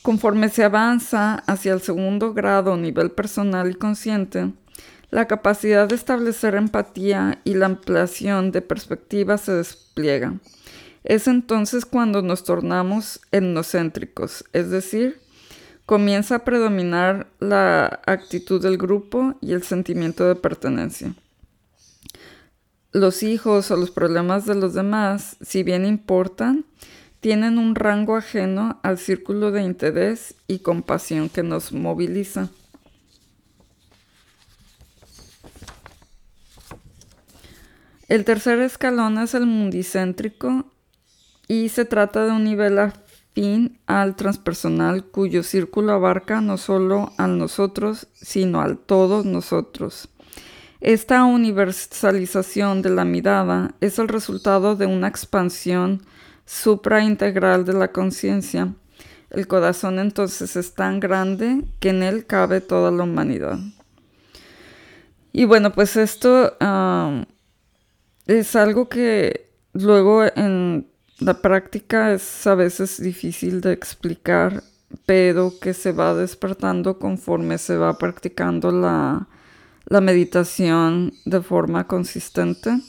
Conforme 0.00 0.48
se 0.48 0.64
avanza 0.64 1.34
hacia 1.46 1.74
el 1.74 1.82
segundo 1.82 2.32
grado, 2.32 2.78
nivel 2.78 3.10
personal 3.10 3.70
y 3.70 3.74
consciente, 3.74 4.54
la 5.10 5.26
capacidad 5.26 5.86
de 5.86 5.96
establecer 5.96 6.54
empatía 6.54 7.42
y 7.44 7.52
la 7.52 7.66
ampliación 7.66 8.50
de 8.50 8.62
perspectiva 8.62 9.36
se 9.36 9.52
despliega. 9.52 10.32
Es 11.04 11.28
entonces 11.28 11.84
cuando 11.84 12.22
nos 12.22 12.44
tornamos 12.44 13.20
etnocéntricos, 13.30 14.46
es 14.54 14.70
decir, 14.70 15.20
comienza 15.84 16.36
a 16.36 16.44
predominar 16.44 17.26
la 17.40 18.00
actitud 18.06 18.62
del 18.62 18.78
grupo 18.78 19.34
y 19.42 19.52
el 19.52 19.62
sentimiento 19.62 20.26
de 20.26 20.34
pertenencia 20.34 21.14
los 22.92 23.22
hijos 23.22 23.70
o 23.70 23.76
los 23.76 23.90
problemas 23.90 24.46
de 24.46 24.54
los 24.54 24.74
demás, 24.74 25.36
si 25.40 25.62
bien 25.62 25.84
importan, 25.84 26.64
tienen 27.20 27.58
un 27.58 27.74
rango 27.74 28.16
ajeno 28.16 28.78
al 28.82 28.98
círculo 28.98 29.50
de 29.50 29.62
interés 29.62 30.34
y 30.46 30.60
compasión 30.60 31.28
que 31.28 31.42
nos 31.42 31.72
moviliza. 31.72 32.50
El 38.08 38.24
tercer 38.24 38.60
escalón 38.60 39.18
es 39.18 39.34
el 39.34 39.46
mundicéntrico 39.46 40.66
y 41.48 41.70
se 41.70 41.84
trata 41.84 42.24
de 42.24 42.30
un 42.30 42.44
nivel 42.44 42.78
afín 42.78 43.80
al 43.86 44.14
transpersonal 44.14 45.04
cuyo 45.06 45.42
círculo 45.42 45.92
abarca 45.92 46.40
no 46.40 46.56
solo 46.56 47.12
al 47.18 47.36
nosotros, 47.36 48.06
sino 48.14 48.60
al 48.60 48.78
todos 48.78 49.24
nosotros. 49.24 50.08
Esta 50.86 51.24
universalización 51.24 52.80
de 52.80 52.90
la 52.90 53.04
mirada 53.04 53.74
es 53.80 53.98
el 53.98 54.06
resultado 54.06 54.76
de 54.76 54.86
una 54.86 55.08
expansión 55.08 56.06
supraintegral 56.44 57.64
de 57.64 57.72
la 57.72 57.90
conciencia. 57.90 58.72
El 59.30 59.48
corazón 59.48 59.98
entonces 59.98 60.54
es 60.54 60.74
tan 60.74 61.00
grande 61.00 61.64
que 61.80 61.88
en 61.88 62.04
él 62.04 62.24
cabe 62.24 62.60
toda 62.60 62.92
la 62.92 63.02
humanidad. 63.02 63.58
Y 65.32 65.44
bueno, 65.44 65.72
pues 65.72 65.96
esto 65.96 66.56
es 68.28 68.54
algo 68.54 68.88
que 68.88 69.50
luego 69.72 70.22
en 70.36 70.88
la 71.18 71.42
práctica 71.42 72.12
es 72.12 72.46
a 72.46 72.54
veces 72.54 73.02
difícil 73.02 73.60
de 73.60 73.72
explicar, 73.72 74.62
pero 75.04 75.52
que 75.60 75.74
se 75.74 75.90
va 75.90 76.14
despertando 76.14 77.00
conforme 77.00 77.58
se 77.58 77.76
va 77.76 77.98
practicando 77.98 78.70
la, 78.70 79.26
la 79.86 80.00
meditación 80.00 81.14
de 81.24 81.40
forma 81.40 81.86
consistente, 81.86 82.80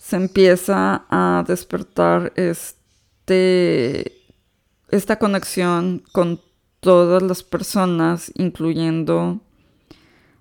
se 0.00 0.16
empieza 0.16 1.06
a 1.08 1.44
despertar 1.46 2.32
este, 2.36 4.12
esta 4.90 5.18
conexión 5.18 6.02
con 6.12 6.40
todas 6.80 7.22
las 7.22 7.42
personas, 7.42 8.30
incluyendo 8.34 9.40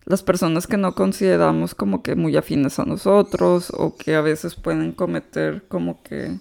las 0.05 0.21
personas 0.23 0.67
que 0.67 0.77
no 0.77 0.95
consideramos 0.95 1.75
como 1.75 2.03
que 2.03 2.15
muy 2.15 2.35
afines 2.35 2.77
a 2.79 2.85
nosotros 2.85 3.71
o 3.77 3.95
que 3.95 4.15
a 4.15 4.21
veces 4.21 4.55
pueden 4.55 4.91
cometer 4.91 5.65
como 5.69 6.03
que 6.03 6.39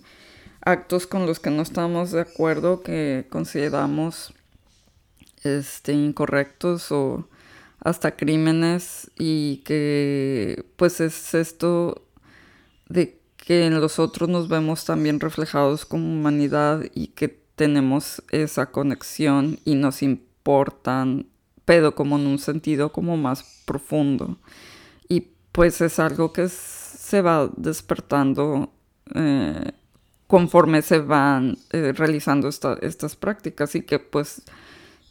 actos 0.60 1.06
con 1.06 1.26
los 1.26 1.38
que 1.38 1.50
no 1.50 1.62
estamos 1.62 2.10
de 2.10 2.22
acuerdo, 2.22 2.82
que 2.82 3.26
consideramos 3.30 4.34
este, 5.44 5.92
incorrectos 5.92 6.90
o 6.90 7.28
hasta 7.84 8.16
crímenes 8.16 9.10
y 9.18 9.58
que 9.58 10.64
pues 10.76 11.00
es 11.00 11.34
esto 11.34 12.06
de 12.88 13.20
que 13.36 13.66
en 13.66 13.80
los 13.80 13.98
otros 13.98 14.28
nos 14.28 14.48
vemos 14.48 14.84
también 14.84 15.18
reflejados 15.18 15.84
como 15.84 16.06
humanidad 16.06 16.84
y 16.94 17.08
que 17.08 17.28
tenemos 17.56 18.22
esa 18.30 18.66
conexión 18.66 19.58
y 19.64 19.74
nos 19.74 20.02
importan, 20.02 21.26
pero 21.64 21.94
como 21.94 22.16
en 22.18 22.26
un 22.26 22.38
sentido 22.38 22.92
como 22.92 23.16
más 23.16 23.62
profundo. 23.66 24.38
Y 25.08 25.32
pues 25.50 25.80
es 25.80 25.98
algo 25.98 26.32
que 26.32 26.48
se 26.48 27.20
va 27.20 27.50
despertando 27.56 28.72
eh, 29.14 29.72
conforme 30.28 30.82
se 30.82 31.00
van 31.00 31.58
eh, 31.72 31.92
realizando 31.94 32.48
estas 32.48 33.16
prácticas 33.16 33.74
y 33.74 33.82
que 33.82 33.98
pues 33.98 34.42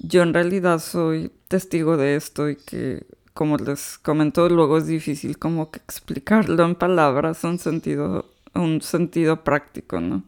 yo 0.03 0.23
en 0.23 0.33
realidad 0.33 0.79
soy 0.79 1.31
testigo 1.47 1.95
de 1.95 2.15
esto 2.15 2.49
y 2.49 2.55
que 2.55 3.05
como 3.33 3.57
les 3.57 3.97
comento 3.99 4.49
luego 4.49 4.77
es 4.77 4.87
difícil 4.87 5.37
como 5.37 5.71
que 5.71 5.79
explicarlo 5.79 6.65
en 6.65 6.75
palabras 6.75 7.43
un 7.43 7.59
sentido 7.59 8.25
un 8.53 8.81
sentido 8.81 9.43
práctico 9.43 10.01
no 10.01 10.23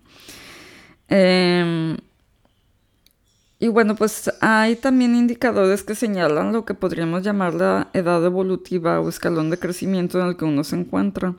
em, 1.09 1.97
y 3.59 3.67
bueno 3.67 3.95
pues 3.95 4.31
hay 4.41 4.75
también 4.75 5.15
indicadores 5.15 5.83
que 5.83 5.95
señalan 5.95 6.53
lo 6.53 6.65
que 6.65 6.73
podríamos 6.75 7.23
llamar 7.23 7.53
la 7.53 7.89
edad 7.93 8.23
evolutiva 8.25 8.99
o 8.99 9.09
escalón 9.09 9.49
de 9.49 9.57
crecimiento 9.57 10.19
en 10.19 10.27
el 10.27 10.35
que 10.35 10.43
uno 10.43 10.65
se 10.65 10.75
encuentra. 10.75 11.35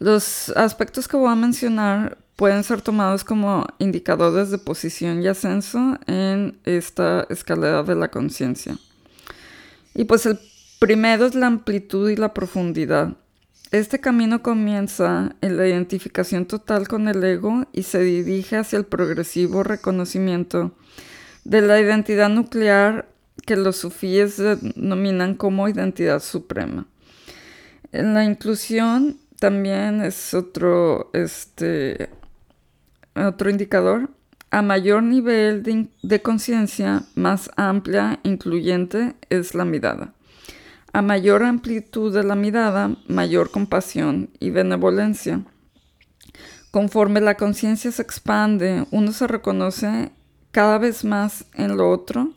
Los 0.00 0.48
aspectos 0.56 1.06
que 1.06 1.16
voy 1.16 1.30
a 1.30 1.36
mencionar 1.36 2.18
pueden 2.36 2.64
ser 2.64 2.82
tomados 2.82 3.24
como 3.24 3.66
indicadores 3.78 4.50
de 4.50 4.58
posición 4.58 5.22
y 5.22 5.28
ascenso 5.28 5.98
en 6.06 6.58
esta 6.64 7.26
escalera 7.30 7.82
de 7.82 7.94
la 7.94 8.10
conciencia. 8.10 8.76
Y 9.94 10.04
pues 10.04 10.26
el 10.26 10.38
primero 10.78 11.26
es 11.26 11.34
la 11.34 11.46
amplitud 11.46 12.10
y 12.10 12.16
la 12.16 12.34
profundidad. 12.34 13.16
Este 13.70 14.00
camino 14.00 14.42
comienza 14.42 15.34
en 15.40 15.56
la 15.56 15.66
identificación 15.66 16.46
total 16.46 16.88
con 16.88 17.08
el 17.08 17.22
ego 17.24 17.66
y 17.72 17.84
se 17.84 18.00
dirige 18.00 18.56
hacia 18.56 18.78
el 18.78 18.84
progresivo 18.84 19.62
reconocimiento 19.62 20.72
de 21.44 21.62
la 21.62 21.80
identidad 21.80 22.28
nuclear 22.28 23.08
que 23.46 23.56
los 23.56 23.76
sufíes 23.76 24.36
denominan 24.36 25.34
como 25.34 25.68
identidad 25.68 26.20
suprema. 26.20 26.86
En 27.92 28.14
la 28.14 28.24
inclusión 28.24 29.18
también 29.38 30.02
es 30.02 30.34
otro, 30.34 31.10
este, 31.14 32.10
otro 33.14 33.50
indicador. 33.50 34.10
A 34.50 34.60
mayor 34.60 35.02
nivel 35.02 35.62
de, 36.02 36.22
conciencia, 36.22 37.04
más 37.14 37.50
amplia, 37.56 38.20
incluyente 38.22 39.14
es 39.30 39.54
la 39.54 39.64
mirada. 39.64 40.12
A 40.92 41.00
mayor 41.00 41.42
amplitud 41.42 42.12
de 42.12 42.22
la 42.22 42.36
mirada, 42.36 42.94
mayor 43.08 43.50
compasión 43.50 44.28
y 44.40 44.50
benevolencia. 44.50 45.42
Conforme 46.70 47.22
la 47.22 47.36
conciencia 47.36 47.90
se 47.92 48.02
expande, 48.02 48.86
uno 48.90 49.12
se 49.12 49.26
reconoce 49.26 50.12
cada 50.50 50.76
vez 50.76 51.02
más 51.04 51.46
en 51.54 51.78
lo 51.78 51.90
otro 51.90 52.34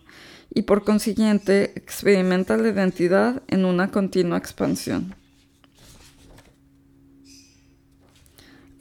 y 0.54 0.62
por 0.62 0.86
consiguiente 0.86 1.74
experimenta 1.76 2.56
la 2.56 2.70
identidad 2.70 3.44
en 3.48 3.66
una 3.66 3.92
continua 3.92 4.38
expansión. 4.38 5.16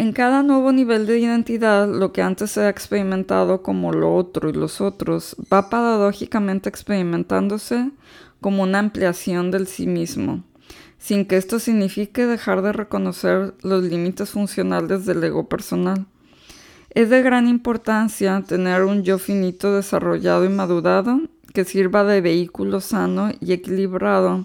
En 0.05 0.13
cada 0.13 0.43
nuevo 0.43 0.71
nivel 0.71 1.07
de 1.07 1.19
identidad, 1.19 1.89
lo 1.89 2.13
que 2.13 2.21
antes 2.21 2.51
se 2.51 2.61
ha 2.61 2.69
experimentado 2.69 3.63
como 3.63 3.91
lo 3.91 4.15
otro 4.15 4.51
y 4.51 4.53
los 4.53 4.83
otros 4.83 5.35
va 5.51 5.71
paradójicamente 5.71 6.69
experimentándose 6.69 7.91
como 8.43 8.65
una 8.65 8.81
ampliación 8.81 9.51
del 9.51 9.67
sí 9.67 9.87
mismo, 9.87 10.45
sin 10.99 11.25
que 11.25 11.39
esto 11.39 11.59
signifique 11.59 12.27
dejar 12.27 12.61
de 12.61 12.75
reconocer 12.75 13.55
los 13.63 13.83
límites 13.83 14.29
funcionales 14.29 15.07
del 15.07 15.25
ego 15.25 15.49
personal. 15.49 16.05
Es 16.91 17.09
de 17.09 17.23
gran 17.23 17.49
importancia 17.49 18.45
tener 18.47 18.83
un 18.83 19.05
yo 19.05 19.19
finito 19.19 19.75
desarrollado 19.75 20.45
y 20.45 20.51
madurado 20.51 21.19
que 21.55 21.65
sirva 21.65 22.05
de 22.05 22.21
vehículo 22.21 22.83
sano 22.83 23.31
y 23.41 23.55
equilibrado 23.55 24.45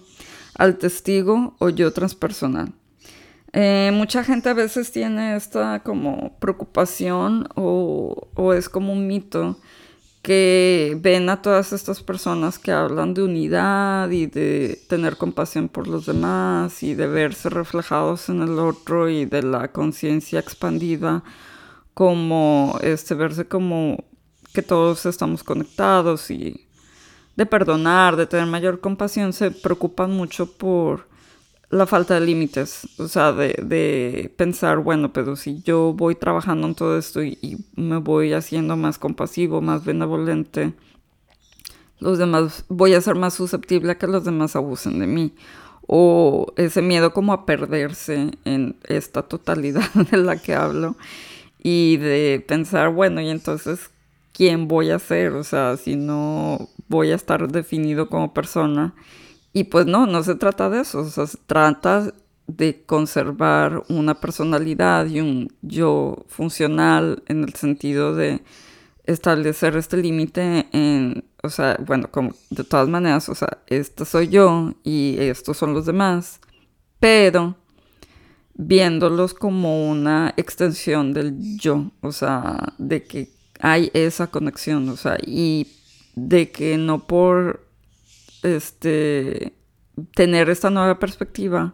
al 0.55 0.77
testigo 0.77 1.57
o 1.59 1.67
yo 1.67 1.91
transpersonal. 1.91 2.78
Eh, 3.51 3.91
mucha 3.93 4.23
gente 4.23 4.49
a 4.49 4.53
veces 4.53 4.91
tiene 4.91 5.35
esta 5.35 5.81
como 5.81 6.37
preocupación 6.39 7.47
o, 7.55 8.53
es 8.53 8.69
como 8.69 8.93
un 8.93 9.07
mito 9.07 9.57
que 10.21 10.97
ven 11.01 11.29
a 11.29 11.41
todas 11.41 11.73
estas 11.73 12.03
personas 12.03 12.59
que 12.59 12.71
hablan 12.71 13.13
de 13.13 13.23
unidad 13.23 14.11
y 14.11 14.27
de 14.27 14.79
tener 14.87 15.17
compasión 15.17 15.69
por 15.69 15.87
los 15.87 16.05
demás 16.05 16.83
y 16.83 16.93
de 16.93 17.07
verse 17.07 17.49
reflejados 17.49 18.29
en 18.29 18.41
el 18.41 18.59
otro 18.59 19.09
y 19.09 19.25
de 19.25 19.41
la 19.41 19.71
conciencia 19.71 20.39
expandida 20.39 21.23
como 21.93 22.77
este 22.83 23.15
verse 23.15 23.47
como 23.47 24.03
que 24.53 24.61
todos 24.61 25.05
estamos 25.05 25.43
conectados 25.43 26.29
y 26.29 26.67
de 27.35 27.45
perdonar, 27.45 28.15
de 28.15 28.27
tener 28.27 28.47
mayor 28.47 28.81
compasión, 28.81 29.33
se 29.33 29.51
preocupan 29.51 30.11
mucho 30.11 30.51
por 30.57 31.08
la 31.69 31.85
falta 31.85 32.15
de 32.15 32.21
límites, 32.21 32.87
o 32.97 33.07
sea, 33.07 33.31
de, 33.31 34.33
pensar, 34.35 34.79
bueno, 34.79 35.13
pero 35.13 35.35
si 35.35 35.61
yo 35.61 35.93
voy 35.93 36.15
trabajando 36.15 36.67
en 36.67 36.75
todo 36.75 36.97
esto 36.97 37.23
y, 37.23 37.63
me 37.75 37.97
voy 37.97 38.33
haciendo 38.33 38.75
más 38.75 38.97
compasivo, 38.97 39.61
más 39.61 39.85
benevolente, 39.85 40.73
los 41.99 42.17
demás, 42.17 42.65
voy 42.69 42.93
a 42.93 43.01
ser 43.01 43.15
más 43.15 43.35
susceptible 43.35 43.91
a 43.91 43.97
que 43.97 44.07
los 44.07 44.23
demás 44.23 44.55
abusen 44.55 44.99
de 44.99 45.07
mí. 45.07 45.33
O 45.85 46.53
ese 46.55 46.81
miedo 46.81 47.13
como 47.13 47.33
a 47.33 47.45
perderse 47.45 48.31
en 48.45 48.77
esta 48.83 49.23
totalidad 49.23 49.89
de 50.11 50.17
la 50.17 50.37
que 50.37 50.53
hablo 50.53 50.95
y 51.61 51.97
de 51.97 52.43
pensar, 52.47 52.89
bueno, 52.93 53.21
y 53.21 53.29
entonces, 53.29 53.89
¿quién 54.31 54.67
voy 54.67 54.91
a 54.91 54.99
ser? 54.99 55.33
O 55.33 55.43
sea, 55.43 55.77
si 55.77 55.95
no 55.95 56.69
voy 56.87 57.11
a 57.11 57.15
estar 57.15 57.51
definido 57.51 58.07
como 58.07 58.33
persona 58.33 58.93
y 59.53 59.65
pues 59.65 59.85
no, 59.85 60.05
no 60.05 60.23
se 60.23 60.35
trata 60.35 60.69
de 60.69 60.81
eso, 60.81 60.99
o 60.99 61.09
sea, 61.09 61.27
se 61.27 61.37
trata 61.45 62.13
de 62.47 62.83
conservar 62.83 63.83
una 63.89 64.15
personalidad 64.19 65.05
y 65.05 65.21
un 65.21 65.53
yo 65.61 66.25
funcional 66.27 67.23
en 67.27 67.43
el 67.43 67.53
sentido 67.53 68.15
de 68.15 68.41
establecer 69.03 69.75
este 69.75 69.97
límite 69.97 70.67
en, 70.71 71.25
o 71.43 71.49
sea, 71.49 71.77
bueno, 71.85 72.09
como 72.11 72.33
de 72.49 72.63
todas 72.63 72.87
maneras, 72.87 73.29
o 73.29 73.35
sea, 73.35 73.59
esto 73.67 74.05
soy 74.05 74.29
yo 74.29 74.73
y 74.83 75.15
estos 75.19 75.57
son 75.57 75.73
los 75.73 75.85
demás, 75.85 76.39
pero 76.99 77.55
viéndolos 78.53 79.33
como 79.33 79.89
una 79.89 80.33
extensión 80.37 81.13
del 81.13 81.57
yo, 81.57 81.91
o 82.01 82.11
sea, 82.11 82.73
de 82.77 83.03
que 83.03 83.29
hay 83.59 83.89
esa 83.93 84.27
conexión, 84.27 84.89
o 84.89 84.97
sea, 84.97 85.17
y 85.25 85.67
de 86.15 86.51
que 86.51 86.77
no 86.77 87.07
por 87.07 87.68
este, 88.43 89.53
tener 90.13 90.49
esta 90.49 90.69
nueva 90.69 90.99
perspectiva, 90.99 91.73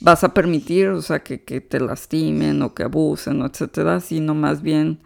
vas 0.00 0.24
a 0.24 0.34
permitir, 0.34 0.88
o 0.88 1.02
sea, 1.02 1.22
que, 1.22 1.38
te 1.38 1.80
lastimen 1.80 2.62
o 2.62 2.74
que 2.74 2.84
abusen, 2.84 3.42
o 3.42 3.46
etcétera, 3.46 4.00
sino 4.00 4.34
más 4.34 4.62
bien 4.62 5.00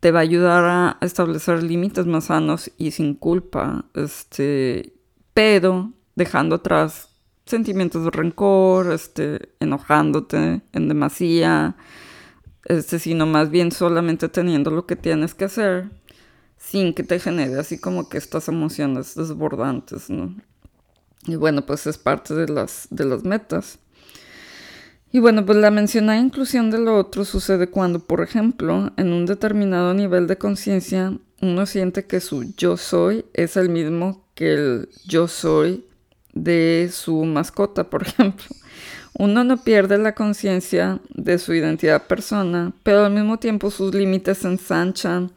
te 0.00 0.12
va 0.12 0.20
a 0.20 0.22
ayudar 0.22 0.64
a 0.64 0.98
establecer 1.02 1.62
límites 1.62 2.06
más 2.06 2.24
sanos 2.24 2.70
y 2.78 2.92
sin 2.92 3.14
culpa, 3.14 3.84
este, 3.94 4.94
pero 5.34 5.92
dejando 6.14 6.56
atrás 6.56 7.08
sentimientos 7.44 8.04
de 8.04 8.10
rencor, 8.10 8.92
este, 8.92 9.50
enojándote 9.60 10.62
en 10.72 10.88
demasía, 10.88 11.76
este, 12.64 12.98
sino 12.98 13.26
más 13.26 13.50
bien 13.50 13.72
solamente 13.72 14.28
teniendo 14.28 14.70
lo 14.70 14.86
que 14.86 14.96
tienes 14.96 15.34
que 15.34 15.46
hacer 15.46 15.90
sin 16.60 16.94
que 16.94 17.02
te 17.02 17.18
genere 17.18 17.58
así 17.58 17.78
como 17.78 18.08
que 18.08 18.18
estas 18.18 18.46
emociones 18.46 19.16
desbordantes, 19.16 20.10
¿no? 20.10 20.36
Y 21.26 21.36
bueno, 21.36 21.66
pues 21.66 21.86
es 21.86 21.98
parte 21.98 22.34
de 22.34 22.48
las, 22.48 22.86
de 22.90 23.04
las 23.06 23.24
metas. 23.24 23.78
Y 25.10 25.18
bueno, 25.18 25.44
pues 25.44 25.58
la 25.58 25.70
mencionada 25.70 26.18
inclusión 26.18 26.70
de 26.70 26.78
lo 26.78 26.96
otro 26.96 27.24
sucede 27.24 27.68
cuando, 27.68 27.98
por 27.98 28.20
ejemplo, 28.20 28.92
en 28.96 29.12
un 29.12 29.26
determinado 29.26 29.92
nivel 29.94 30.26
de 30.26 30.38
conciencia, 30.38 31.18
uno 31.40 31.66
siente 31.66 32.06
que 32.06 32.20
su 32.20 32.54
yo 32.56 32.76
soy 32.76 33.24
es 33.32 33.56
el 33.56 33.70
mismo 33.70 34.24
que 34.34 34.54
el 34.54 34.88
yo 35.06 35.26
soy 35.28 35.84
de 36.32 36.90
su 36.92 37.24
mascota, 37.24 37.90
por 37.90 38.02
ejemplo. 38.06 38.46
Uno 39.14 39.42
no 39.44 39.64
pierde 39.64 39.98
la 39.98 40.14
conciencia 40.14 41.00
de 41.14 41.38
su 41.38 41.54
identidad 41.54 42.06
persona, 42.06 42.72
pero 42.82 43.06
al 43.06 43.12
mismo 43.12 43.38
tiempo 43.38 43.70
sus 43.70 43.94
límites 43.94 44.38
se 44.38 44.48
ensanchan 44.48 45.32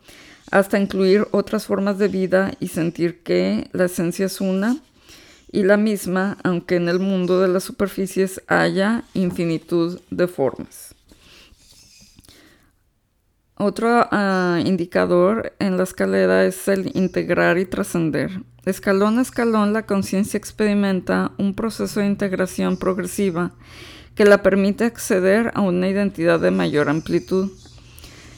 hasta 0.53 0.79
incluir 0.79 1.27
otras 1.31 1.65
formas 1.65 1.97
de 1.97 2.07
vida 2.07 2.51
y 2.59 2.67
sentir 2.67 3.23
que 3.23 3.69
la 3.71 3.85
esencia 3.85 4.27
es 4.27 4.39
una 4.39 4.77
y 5.51 5.63
la 5.63 5.77
misma, 5.77 6.37
aunque 6.43 6.75
en 6.75 6.89
el 6.89 6.99
mundo 6.99 7.41
de 7.41 7.47
las 7.47 7.63
superficies 7.63 8.39
haya 8.45 9.03
infinitud 9.15 9.99
de 10.11 10.27
formas. 10.27 10.93
Otro 13.55 14.07
ah, 14.11 14.59
indicador 14.63 15.53
en 15.57 15.75
la 15.77 15.83
escalera 15.83 16.45
es 16.45 16.67
el 16.67 16.95
integrar 16.95 17.57
y 17.57 17.65
trascender. 17.65 18.43
Escalón 18.63 19.17
a 19.17 19.23
escalón 19.23 19.73
la 19.73 19.87
conciencia 19.87 20.37
experimenta 20.37 21.31
un 21.39 21.55
proceso 21.55 21.99
de 21.99 22.05
integración 22.05 22.77
progresiva 22.77 23.53
que 24.13 24.25
la 24.25 24.43
permite 24.43 24.83
acceder 24.85 25.51
a 25.55 25.61
una 25.61 25.89
identidad 25.89 26.39
de 26.39 26.51
mayor 26.51 26.89
amplitud. 26.89 27.49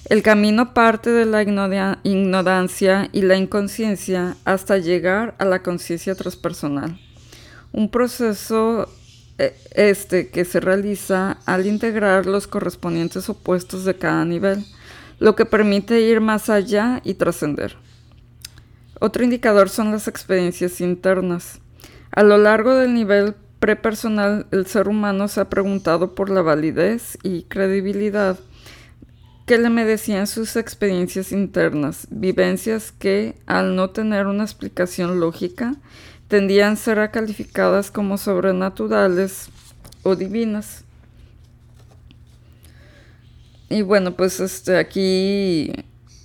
El 0.08 0.22
camino 0.22 0.76
parte 0.76 1.10
de 1.10 1.26
la 1.26 1.42
ignorancia 1.42 3.10
y 3.12 3.24
la 3.24 3.38
inconsciencia 3.38 4.38
hasta 4.46 4.78
llegar 4.78 5.34
a 5.40 5.46
la 5.46 5.64
conciencia 5.64 6.14
transpersonal. 6.14 7.00
Un 7.72 7.90
proceso 7.90 8.88
eh, 9.40 9.58
este 9.72 10.30
que 10.30 10.46
se 10.46 10.60
realiza 10.60 11.40
al 11.48 11.66
integrar 11.66 12.28
los 12.28 12.46
correspondientes 12.46 13.28
opuestos 13.30 13.84
de 13.84 13.98
cada 13.98 14.26
nivel, 14.26 14.64
lo 15.18 15.36
que 15.36 15.46
permite 15.46 16.00
ir 16.02 16.22
más 16.22 16.52
allá 16.52 17.02
y 17.04 17.16
trascender. 17.16 17.76
Otro 19.00 19.24
indicador 19.24 19.70
son 19.70 19.92
las 19.92 20.08
experiencias 20.08 20.82
internas. 20.82 21.62
A 22.12 22.22
lo 22.22 22.38
largo 22.38 22.76
del 22.76 22.94
nivel 22.94 23.34
prepersonal, 23.60 24.46
el 24.52 24.68
ser 24.68 24.88
humano 24.88 25.28
se 25.28 25.42
ha 25.42 25.50
preguntado 25.50 26.14
por 26.14 26.30
la 26.30 26.44
validez 26.44 27.18
y 27.24 27.42
credibilidad 27.44 28.38
que 29.46 29.58
le 29.58 29.70
merecían 29.70 30.26
sus 30.28 30.56
experiencias 30.56 31.32
internas, 31.32 32.08
vivencias 32.10 32.92
que, 32.92 33.36
al 33.46 33.76
no 33.76 33.92
tener 33.92 34.26
una 34.26 34.44
explicación 34.44 35.20
lógica, 35.20 35.76
tendían 36.28 36.74
a 36.74 36.76
ser 36.76 37.12
calificadas 37.12 37.92
como 37.92 38.18
sobrenaturales 38.18 39.50
o 40.04 40.16
divinas. 40.16 40.84
Y 43.70 43.84
bueno, 43.84 44.16
pues 44.16 44.40
este 44.40 44.78
aquí 44.78 45.72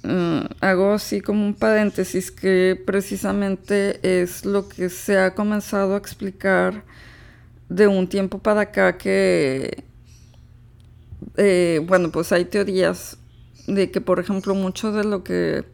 eh, 0.02 0.48
hago 0.60 0.92
así 0.94 1.20
como 1.20 1.44
un 1.44 1.54
paréntesis 1.54 2.30
que 2.30 2.82
precisamente 2.86 4.22
es 4.22 4.46
lo 4.46 4.68
que 4.68 4.88
se 4.88 5.18
ha 5.18 5.34
comenzado 5.34 5.94
a 5.94 5.98
explicar 5.98 6.84
de 7.68 7.86
un 7.86 8.08
tiempo 8.08 8.38
para 8.38 8.62
acá 8.62 8.96
que, 8.96 9.84
eh, 11.36 11.80
bueno, 11.86 12.10
pues 12.10 12.32
hay 12.32 12.44
teorías 12.44 13.18
de 13.66 13.90
que, 13.90 14.00
por 14.00 14.20
ejemplo, 14.20 14.54
mucho 14.54 14.92
de 14.92 15.04
lo 15.04 15.24
que 15.24 15.64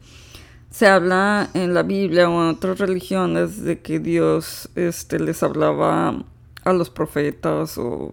se 0.70 0.86
habla 0.86 1.50
en 1.54 1.74
la 1.74 1.82
Biblia 1.82 2.28
o 2.28 2.42
en 2.42 2.48
otras 2.48 2.78
religiones 2.78 3.62
de 3.62 3.80
que 3.80 3.98
Dios 3.98 4.68
este, 4.74 5.18
les 5.18 5.42
hablaba 5.42 6.24
a 6.64 6.72
los 6.72 6.90
profetas 6.90 7.78
o 7.78 8.12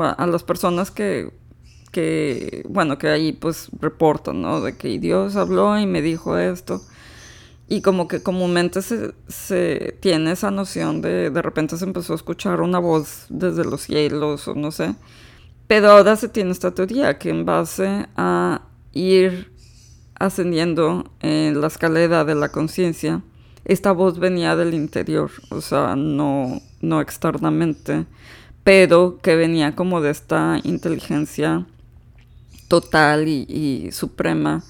a 0.00 0.26
las 0.26 0.42
personas 0.42 0.90
que 0.90 1.30
que, 1.94 2.64
bueno, 2.68 2.98
que 2.98 3.08
ahí 3.08 3.32
pues 3.32 3.68
reportan, 3.80 4.42
¿no? 4.42 4.60
De 4.60 4.76
que 4.76 4.98
Dios 4.98 5.36
habló 5.36 5.78
y 5.78 5.86
me 5.86 6.02
dijo 6.02 6.36
esto. 6.36 6.82
Y 7.68 7.82
como 7.82 8.08
que 8.08 8.22
comúnmente 8.22 8.82
se, 8.82 9.14
se, 9.28 9.96
tiene 10.00 10.32
esa 10.32 10.50
noción 10.50 11.00
de 11.00 11.30
de 11.30 11.42
repente 11.42 11.78
se 11.78 11.84
empezó 11.84 12.12
a 12.12 12.16
escuchar 12.16 12.60
una 12.60 12.78
voz 12.80 13.26
desde 13.30 13.64
los 13.64 13.82
cielos 13.82 14.48
o 14.48 14.54
no 14.54 14.72
sé. 14.72 14.96
Pero 15.66 15.90
ahora 15.90 16.16
se 16.16 16.28
tiene 16.28 16.50
esta 16.50 16.72
teoría 16.72 17.18
que 17.18 17.30
en 17.30 17.44
base 17.44 18.06
a 18.16 18.62
ir 18.92 19.52
ascendiendo 20.18 21.10
en 21.20 21.60
la 21.60 21.66
escalera 21.66 22.24
de 22.24 22.34
la 22.34 22.50
conciencia, 22.50 23.22
esta 23.64 23.92
voz 23.92 24.18
venía 24.18 24.56
del 24.56 24.74
interior, 24.74 25.30
o 25.48 25.60
sea, 25.60 25.96
no, 25.96 26.60
no 26.80 27.00
externamente, 27.00 28.04
pero 28.62 29.18
que 29.22 29.36
venía 29.36 29.74
como 29.74 30.00
de 30.00 30.10
esta 30.10 30.60
inteligencia 30.64 31.66
total 32.68 33.26
y, 33.28 33.90
suprema 33.92 34.62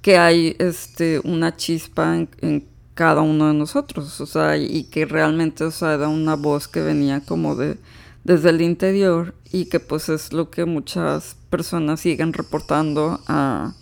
que 0.00 0.16
hay 0.16 0.56
este, 0.58 1.20
una 1.24 1.56
chispa 1.56 2.16
en, 2.16 2.68
cada 2.94 3.22
uno 3.22 3.48
de 3.48 3.54
nosotros, 3.54 4.20
o 4.20 4.26
sea, 4.26 4.58
y 4.58 4.84
que 4.84 5.06
realmente, 5.06 5.64
o 5.64 5.70
sea, 5.70 5.94
era 5.94 6.08
una 6.08 6.36
voz 6.36 6.68
que 6.68 6.82
venía 6.82 7.20
como 7.20 7.54
de 7.54 7.78
desde 8.24 8.50
el 8.50 8.60
interior 8.60 9.34
y 9.50 9.66
que 9.66 9.80
pues 9.80 10.08
es 10.08 10.32
lo 10.32 10.50
que 10.50 10.64
muchas 10.64 11.36
personas 11.48 12.00
siguen 12.00 12.32
reportando 12.32 13.20
a, 13.26 13.74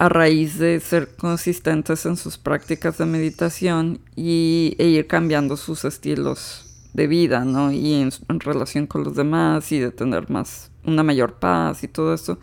a 0.00 0.08
raíz 0.08 0.58
de 0.58 0.80
ser 0.80 1.14
consistentes 1.14 2.06
en 2.06 2.16
sus 2.16 2.38
prácticas 2.38 2.96
de 2.96 3.04
meditación 3.04 4.00
y, 4.16 4.74
e 4.78 4.86
ir 4.86 5.06
cambiando 5.06 5.58
sus 5.58 5.84
estilos 5.84 6.64
de 6.94 7.06
vida, 7.06 7.44
¿no? 7.44 7.70
Y 7.70 7.94
en, 7.94 8.40
relación 8.40 8.86
con 8.86 9.04
los 9.04 9.14
demás 9.14 9.70
y 9.72 9.78
de 9.78 9.90
tener 9.90 10.30
más, 10.30 10.70
una 10.84 11.02
mayor 11.02 11.34
paz 11.34 11.84
y 11.84 11.88
todo 11.88 12.14
eso. 12.14 12.38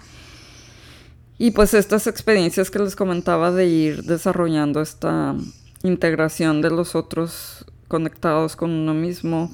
Y 1.40 1.50
pues 1.50 1.74
estas 1.74 2.06
experiencias 2.06 2.72
que 2.72 2.78
les 2.78 2.96
comentaba 2.96 3.52
de 3.52 3.66
ir 3.66 4.04
desarrollando 4.04 4.80
esta 4.80 5.36
integración 5.82 6.62
de 6.62 6.70
los 6.70 6.96
otros 6.96 7.66
conectados 7.88 8.56
con 8.56 8.70
uno 8.70 8.94
mismo, 8.94 9.52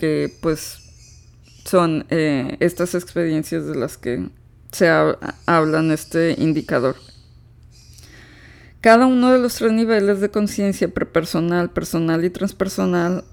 que 0.00 0.32
pues 0.40 0.78
son 1.66 2.06
eh, 2.08 2.56
estas 2.60 2.94
experiencias 2.94 3.66
de 3.66 3.74
las 3.74 3.98
que 3.98 4.30
se 4.72 4.88
habla 4.88 5.80
en 5.80 5.92
este 5.92 6.34
indicador. 6.38 6.96
Cada 8.80 9.04
uno 9.04 9.30
de 9.30 9.38
los 9.38 9.56
tres 9.56 9.72
niveles 9.72 10.20
de 10.20 10.30
conciencia 10.30 10.88
prepersonal, 10.88 11.68
personal 11.68 12.24
y 12.24 12.30
transpersonal 12.30 13.24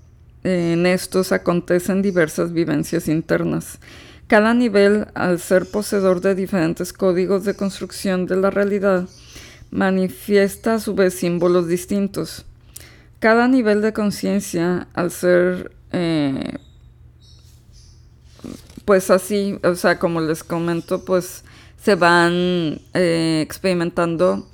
en 0.43 0.85
estos 0.85 1.31
acontecen 1.31 2.01
diversas 2.01 2.51
vivencias 2.51 3.07
internas. 3.07 3.79
Cada 4.27 4.53
nivel, 4.53 5.07
al 5.13 5.39
ser 5.39 5.71
poseedor 5.71 6.19
de 6.19 6.35
diferentes 6.35 6.91
códigos 6.91 7.45
de 7.45 7.55
construcción 7.55 8.25
de 8.25 8.35
la 8.35 8.49
realidad, 8.49 9.07
manifiesta 9.71 10.73
a 10.73 10.79
su 10.81 10.95
vez 10.95 11.13
símbolos 11.13 11.69
distintos. 11.69 12.45
Cada 13.19 13.47
nivel 13.47 13.81
de 13.81 13.93
conciencia, 13.93 14.89
al 14.93 15.11
ser 15.11 15.76
pues 18.85 19.09
así, 19.11 19.59
o 19.63 19.75
sea, 19.75 19.99
como 19.99 20.21
les 20.21 20.43
comento, 20.43 21.03
pues 21.03 21.43
se 21.77 21.95
van 21.95 22.79
eh, 22.93 23.41
experimentando 23.43 24.47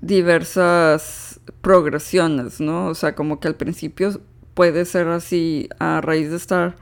diversas 0.00 1.40
progresiones, 1.60 2.60
¿no? 2.60 2.86
O 2.86 2.94
sea, 2.94 3.14
como 3.14 3.40
que 3.40 3.48
al 3.48 3.56
principio 3.56 4.20
puede 4.54 4.84
ser 4.84 5.08
así 5.08 5.68
a 5.78 6.00
raíz 6.00 6.30
de 6.30 6.36
estar 6.36 6.76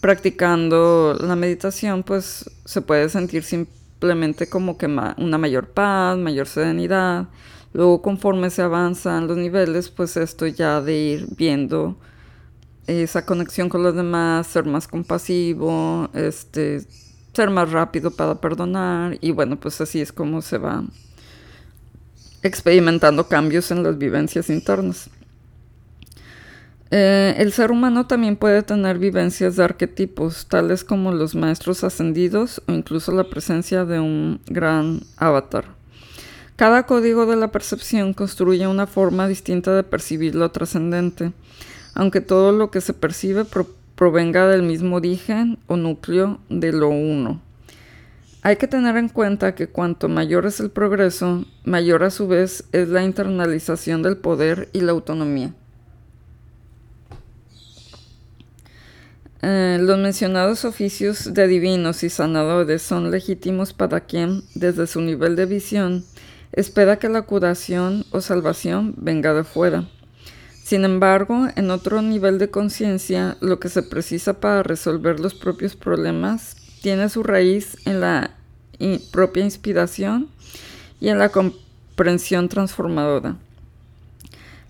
practicando 0.00 1.16
la 1.20 1.36
meditación, 1.36 2.02
pues 2.02 2.50
se 2.64 2.82
puede 2.82 3.08
sentir 3.08 3.44
simplemente 3.44 4.48
como 4.48 4.76
que 4.76 4.86
una 4.86 5.38
mayor 5.38 5.68
paz, 5.68 6.18
mayor 6.18 6.46
serenidad. 6.46 7.28
Luego 7.72 8.02
conforme 8.02 8.50
se 8.50 8.62
avanzan 8.62 9.28
los 9.28 9.36
niveles, 9.36 9.88
pues 9.88 10.16
esto 10.16 10.46
ya 10.46 10.80
de 10.80 10.94
ir 10.94 11.26
viendo 11.36 11.96
esa 12.86 13.24
conexión 13.24 13.68
con 13.68 13.82
los 13.82 13.94
demás, 13.94 14.46
ser 14.46 14.64
más 14.64 14.88
compasivo, 14.88 16.08
este, 16.14 16.82
ser 17.32 17.50
más 17.50 17.70
rápido 17.70 18.10
para 18.10 18.34
perdonar 18.36 19.18
y 19.20 19.30
bueno, 19.30 19.58
pues 19.58 19.80
así 19.80 20.00
es 20.00 20.12
como 20.12 20.42
se 20.42 20.58
va 20.58 20.84
experimentando 22.42 23.28
cambios 23.28 23.70
en 23.70 23.82
las 23.82 23.98
vivencias 23.98 24.50
internas. 24.50 25.10
Eh, 26.94 27.36
el 27.38 27.52
ser 27.52 27.70
humano 27.70 28.06
también 28.06 28.36
puede 28.36 28.62
tener 28.62 28.98
vivencias 28.98 29.56
de 29.56 29.64
arquetipos, 29.64 30.46
tales 30.46 30.84
como 30.84 31.10
los 31.10 31.34
maestros 31.34 31.84
ascendidos 31.84 32.60
o 32.68 32.72
incluso 32.72 33.12
la 33.12 33.24
presencia 33.24 33.86
de 33.86 33.98
un 33.98 34.40
gran 34.44 35.00
avatar. 35.16 35.64
Cada 36.56 36.84
código 36.84 37.24
de 37.24 37.36
la 37.36 37.50
percepción 37.50 38.12
construye 38.12 38.66
una 38.66 38.86
forma 38.86 39.26
distinta 39.26 39.74
de 39.74 39.84
percibir 39.84 40.34
lo 40.34 40.50
trascendente, 40.50 41.32
aunque 41.94 42.20
todo 42.20 42.52
lo 42.52 42.70
que 42.70 42.80
se 42.80 42.94
percibe 42.94 43.44
provenga 43.94 44.48
del 44.48 44.62
mismo 44.62 44.96
origen 44.96 45.58
o 45.66 45.76
núcleo 45.76 46.40
de 46.48 46.72
lo 46.72 46.88
uno. 46.88 47.40
Hay 48.44 48.56
que 48.56 48.66
tener 48.66 48.96
en 48.96 49.08
cuenta 49.08 49.54
que 49.54 49.68
cuanto 49.68 50.08
mayor 50.08 50.46
es 50.46 50.58
el 50.58 50.70
progreso, 50.70 51.44
mayor 51.64 52.02
a 52.02 52.10
su 52.10 52.26
vez 52.26 52.64
es 52.72 52.88
la 52.88 53.04
internalización 53.04 54.02
del 54.02 54.16
poder 54.16 54.68
y 54.72 54.80
la 54.80 54.90
autonomía. 54.90 55.54
Eh, 59.42 59.78
los 59.80 59.98
mencionados 59.98 60.64
oficios 60.64 61.34
de 61.34 61.48
divinos 61.48 62.02
y 62.02 62.10
sanadores 62.10 62.82
son 62.82 63.10
legítimos 63.10 63.72
para 63.72 64.00
quien, 64.00 64.42
desde 64.54 64.86
su 64.86 65.00
nivel 65.00 65.36
de 65.36 65.46
visión, 65.46 66.04
espera 66.52 66.98
que 66.98 67.08
la 67.08 67.22
curación 67.22 68.04
o 68.10 68.20
salvación 68.20 68.94
venga 68.96 69.34
de 69.34 69.44
fuera. 69.44 69.88
Sin 70.72 70.86
embargo, 70.86 71.48
en 71.54 71.70
otro 71.70 72.00
nivel 72.00 72.38
de 72.38 72.48
conciencia, 72.48 73.36
lo 73.42 73.60
que 73.60 73.68
se 73.68 73.82
precisa 73.82 74.40
para 74.40 74.62
resolver 74.62 75.20
los 75.20 75.34
propios 75.34 75.76
problemas 75.76 76.56
tiene 76.80 77.10
su 77.10 77.22
raíz 77.22 77.76
en 77.84 78.00
la 78.00 78.30
propia 79.10 79.44
inspiración 79.44 80.30
y 80.98 81.10
en 81.10 81.18
la 81.18 81.28
comprensión 81.28 82.48
transformadora. 82.48 83.36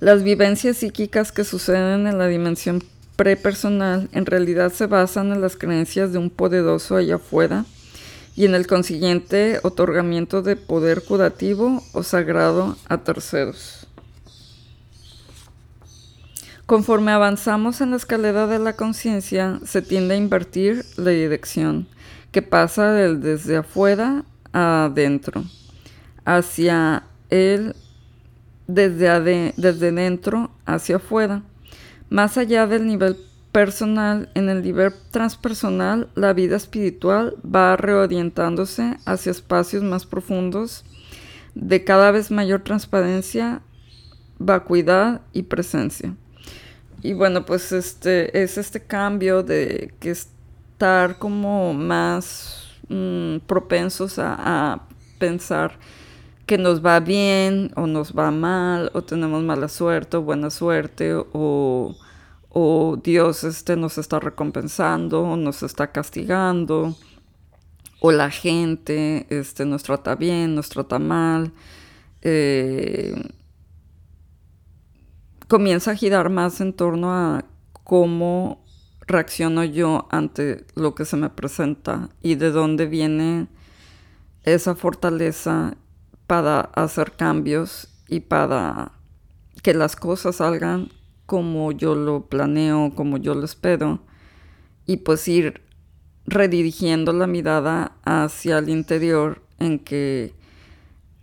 Las 0.00 0.24
vivencias 0.24 0.78
psíquicas 0.78 1.30
que 1.30 1.44
suceden 1.44 2.08
en 2.08 2.18
la 2.18 2.26
dimensión 2.26 2.82
prepersonal 3.14 4.08
en 4.10 4.26
realidad 4.26 4.72
se 4.72 4.86
basan 4.86 5.30
en 5.30 5.40
las 5.40 5.56
creencias 5.56 6.12
de 6.12 6.18
un 6.18 6.30
poderoso 6.30 6.96
allá 6.96 7.14
afuera 7.14 7.64
y 8.34 8.44
en 8.44 8.56
el 8.56 8.66
consiguiente 8.66 9.60
otorgamiento 9.62 10.42
de 10.42 10.56
poder 10.56 11.04
curativo 11.04 11.80
o 11.92 12.02
sagrado 12.02 12.76
a 12.88 12.98
terceros. 13.04 13.81
Conforme 16.66 17.10
avanzamos 17.10 17.80
en 17.80 17.90
la 17.90 17.96
escalera 17.96 18.46
de 18.46 18.58
la 18.58 18.74
conciencia, 18.74 19.58
se 19.64 19.82
tiende 19.82 20.14
a 20.14 20.18
invertir 20.18 20.84
la 20.96 21.10
dirección, 21.10 21.88
que 22.30 22.40
pasa 22.40 22.92
desde 22.92 23.56
afuera 23.56 24.24
a 24.52 24.84
adentro, 24.84 25.44
hacia 26.24 27.04
el 27.30 27.74
desde, 28.68 29.54
desde 29.56 29.92
dentro 29.92 30.50
hacia 30.64 30.96
afuera. 30.96 31.42
Más 32.10 32.38
allá 32.38 32.66
del 32.66 32.86
nivel 32.86 33.16
personal, 33.50 34.30
en 34.34 34.48
el 34.48 34.62
nivel 34.62 34.92
transpersonal, 35.10 36.08
la 36.14 36.32
vida 36.32 36.56
espiritual 36.56 37.36
va 37.44 37.76
reorientándose 37.76 38.96
hacia 39.04 39.32
espacios 39.32 39.82
más 39.82 40.06
profundos 40.06 40.84
de 41.54 41.84
cada 41.84 42.10
vez 42.12 42.30
mayor 42.30 42.62
transparencia, 42.62 43.60
vacuidad 44.38 45.20
y 45.32 45.42
presencia. 45.42 46.16
Y 47.02 47.14
bueno, 47.14 47.44
pues 47.44 47.72
este 47.72 48.42
es 48.42 48.58
este 48.58 48.80
cambio 48.80 49.42
de 49.42 49.92
que 49.98 50.10
estar 50.10 51.18
como 51.18 51.74
más 51.74 52.78
mm, 52.88 53.38
propensos 53.46 54.18
a, 54.18 54.82
pensar 55.18 55.78
que 56.46 56.58
nos 56.58 56.84
va 56.84 56.98
bien 56.98 57.70
o 57.76 57.86
nos 57.86 58.12
va 58.12 58.32
mal 58.32 58.90
o 58.92 59.02
tenemos 59.02 59.40
mala 59.44 59.68
suerte 59.68 60.16
o 60.16 60.22
buena 60.22 60.50
suerte 60.50 61.14
o, 61.14 61.94
o 62.48 63.00
Dios 63.04 63.44
este, 63.44 63.76
nos 63.76 63.98
está 63.98 64.18
recompensando 64.18 65.22
o 65.22 65.36
nos 65.36 65.62
está 65.62 65.92
castigando 65.92 66.96
o 68.00 68.10
la 68.10 68.30
gente 68.30 69.26
este, 69.30 69.64
nos 69.64 69.84
trata 69.84 70.16
bien, 70.16 70.56
nos 70.56 70.68
trata 70.68 70.98
mal. 70.98 71.52
Eh, 72.22 73.14
comienza 75.52 75.90
a 75.90 75.96
girar 75.96 76.30
más 76.30 76.62
en 76.62 76.72
torno 76.72 77.12
a 77.12 77.44
cómo 77.84 78.64
reacciono 79.06 79.62
yo 79.64 80.08
ante 80.10 80.64
lo 80.74 80.94
que 80.94 81.04
se 81.04 81.18
me 81.18 81.28
presenta 81.28 82.08
y 82.22 82.36
de 82.36 82.50
dónde 82.50 82.86
viene 82.86 83.48
esa 84.44 84.74
fortaleza 84.74 85.76
para 86.26 86.60
hacer 86.60 87.12
cambios 87.12 87.88
y 88.08 88.20
para 88.20 88.92
que 89.62 89.74
las 89.74 89.94
cosas 89.94 90.36
salgan 90.36 90.88
como 91.26 91.70
yo 91.70 91.96
lo 91.96 92.30
planeo, 92.30 92.92
como 92.94 93.18
yo 93.18 93.34
lo 93.34 93.44
espero 93.44 94.00
y 94.86 94.96
pues 94.96 95.28
ir 95.28 95.60
redirigiendo 96.24 97.12
la 97.12 97.26
mirada 97.26 97.92
hacia 98.06 98.56
el 98.56 98.70
interior 98.70 99.42
en 99.58 99.80
que 99.80 100.34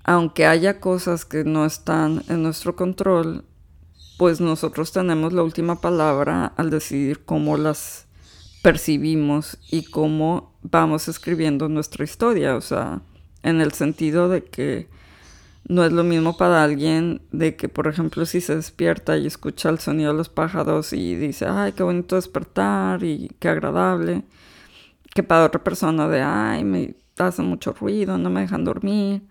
aunque 0.03 0.45
haya 0.45 0.79
cosas 0.79 1.25
que 1.25 1.43
no 1.43 1.65
están 1.65 2.21
en 2.29 2.43
nuestro 2.43 2.75
control, 2.75 3.48
pues 4.19 4.41
nosotros 4.41 4.91
tenemos 4.91 5.31
la 5.31 5.43
última 5.43 5.79
palabra 5.79 6.47
al 6.57 6.69
decidir 6.69 7.23
cómo 7.23 7.55
las 7.55 8.05
percibimos 8.61 9.57
y 9.71 9.85
cómo 9.85 10.59
vamos 10.61 11.07
escribiendo 11.07 11.69
nuestra 11.69 12.03
historia, 12.03 12.57
o 12.57 12.59
sea, 12.59 13.01
en 13.43 13.61
el 13.61 13.71
sentido 13.71 14.27
de 14.27 14.43
que 14.43 14.89
no 15.69 15.85
es 15.85 15.93
lo 15.93 16.03
mismo 16.03 16.35
para 16.35 16.65
alguien 16.65 17.21
de 17.31 17.55
que, 17.55 17.69
por 17.69 17.87
ejemplo, 17.87 18.25
si 18.25 18.41
se 18.41 18.57
despierta 18.57 19.15
y 19.15 19.25
escucha 19.25 19.69
el 19.69 19.79
sonido 19.79 20.11
de 20.11 20.17
los 20.17 20.27
pájaros 20.27 20.91
y 20.91 21.15
dice, 21.15 21.45
ay, 21.47 21.71
qué 21.71 21.83
bonito 21.83 22.17
despertar 22.17 23.01
y 23.05 23.31
qué 23.39 23.47
agradable, 23.47 24.25
que 25.15 25.23
para 25.23 25.45
otra 25.45 25.63
persona 25.63 26.09
de, 26.09 26.21
ay, 26.21 26.65
me 26.65 26.93
hace 27.17 27.41
mucho 27.41 27.71
ruido, 27.71 28.17
no 28.17 28.29
me 28.29 28.41
dejan 28.41 28.65
dormir 28.65 29.21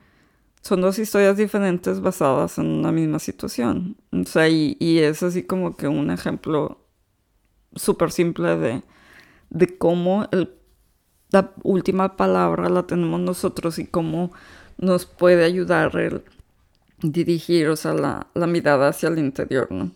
son 0.63 0.81
dos 0.81 0.99
historias 0.99 1.37
diferentes 1.37 2.01
basadas 2.01 2.59
en 2.59 2.67
una 2.67 2.93
misma 2.93 3.19
situación. 3.19 3.97
O 4.13 4.25
sea, 4.25 4.49
y, 4.49 4.77
es 4.99 5.23
así 5.23 5.43
como 5.43 5.77
que 5.77 5.89
un 5.89 6.11
ejemplo 6.11 6.85
súper 7.75 8.11
simple 8.11 8.57
de, 8.57 8.83
de 9.51 9.79
cómo 9.79 10.29
la 11.31 11.53
última 11.63 12.17
palabra 12.17 12.69
la 12.69 12.87
tenemos 12.87 13.21
nosotros 13.21 13.79
y 13.79 13.87
cómo 13.87 14.33
nos 14.79 15.07
puede 15.07 15.45
ayudar 15.45 15.97
el 15.97 16.23
dirigir, 17.03 17.69
o 17.69 17.77
sea, 17.77 17.95
la, 17.95 18.27
la 18.35 18.47
mirada 18.47 18.89
hacia 18.89 19.09
el 19.09 19.19
interior, 19.19 19.71
¿no? 19.71 19.93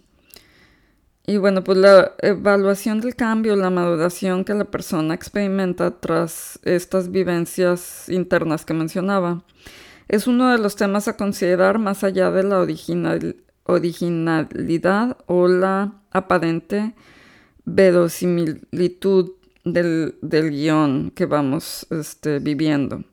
Y 1.24 1.36
bueno, 1.36 1.62
pues 1.62 1.78
la 1.78 2.12
evaluación 2.18 3.00
del 3.00 3.14
cambio, 3.14 3.54
la 3.54 3.70
maduración 3.70 4.44
que 4.44 4.54
la 4.54 4.64
persona 4.64 5.14
experimenta 5.14 6.00
tras 6.00 6.58
estas 6.64 7.12
vivencias 7.12 8.08
internas 8.08 8.64
que 8.64 8.74
mencionaba, 8.74 9.44
es 10.08 10.26
uno 10.26 10.50
de 10.50 10.58
los 10.58 10.76
temas 10.76 11.08
a 11.08 11.16
considerar 11.16 11.78
más 11.78 12.04
allá 12.04 12.30
de 12.30 12.42
la 12.42 12.66
originalidad 13.64 15.16
o 15.26 15.48
la 15.48 15.94
aparente 16.10 16.94
verosimilitud 17.64 19.32
del, 19.64 20.14
guion 20.22 21.12
que 21.14 21.26
vamos 21.26 21.86
este, 21.90 22.40
viviendo. 22.40 23.04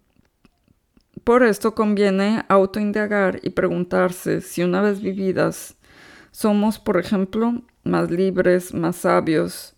Por 1.23 1.43
esto 1.43 1.75
conviene 1.75 2.43
autoindagar 2.47 3.39
y 3.43 3.51
preguntarse 3.51 4.41
si 4.41 4.63
una 4.63 4.81
vez 4.81 5.01
vividas 5.01 5.75
somos, 6.31 6.79
por 6.79 6.97
ejemplo, 6.97 7.61
más 7.83 8.09
libres, 8.09 8.73
más 8.73 8.95
sabios, 8.95 9.75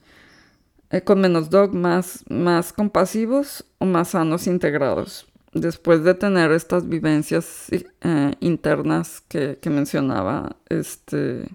eh, 0.91 1.01
con 1.01 1.19
menos 1.19 1.49
dogmas, 1.49 2.23
más 2.29 2.71
compasivos 2.71 3.65
o 3.79 3.85
más 3.85 4.09
sanos 4.09 4.47
integrados 4.47 5.30
después 5.53 6.03
de 6.03 6.13
tener 6.13 6.51
estas 6.51 6.87
vivencias 6.87 7.67
eh, 7.71 8.33
internas 8.39 9.21
que, 9.27 9.57
mencionaba, 9.65 10.55
este, 10.69 11.47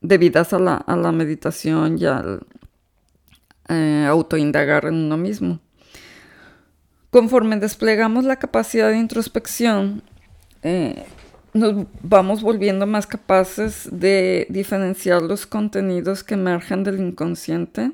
debidas 0.00 0.52
a 0.52 0.58
la, 0.58 1.12
meditación 1.12 1.98
y 1.98 2.06
al 2.06 2.46
eh, 3.68 4.06
autoindagar 4.08 4.86
en 4.86 4.94
uno 4.94 5.16
mismo. 5.16 5.60
Conforme 7.10 7.56
desplegamos 7.56 8.24
la 8.24 8.36
capacidad 8.36 8.90
de 8.90 8.98
introspección, 8.98 10.02
eh, 10.62 11.04
nos 11.52 11.86
vamos 12.02 12.42
volviendo 12.42 12.86
más 12.86 13.06
capaces 13.06 13.88
de 13.92 14.46
diferenciar 14.50 15.22
los 15.22 15.46
contenidos 15.46 16.24
que 16.24 16.34
emergen 16.34 16.82
del 16.82 16.98
inconsciente, 16.98 17.92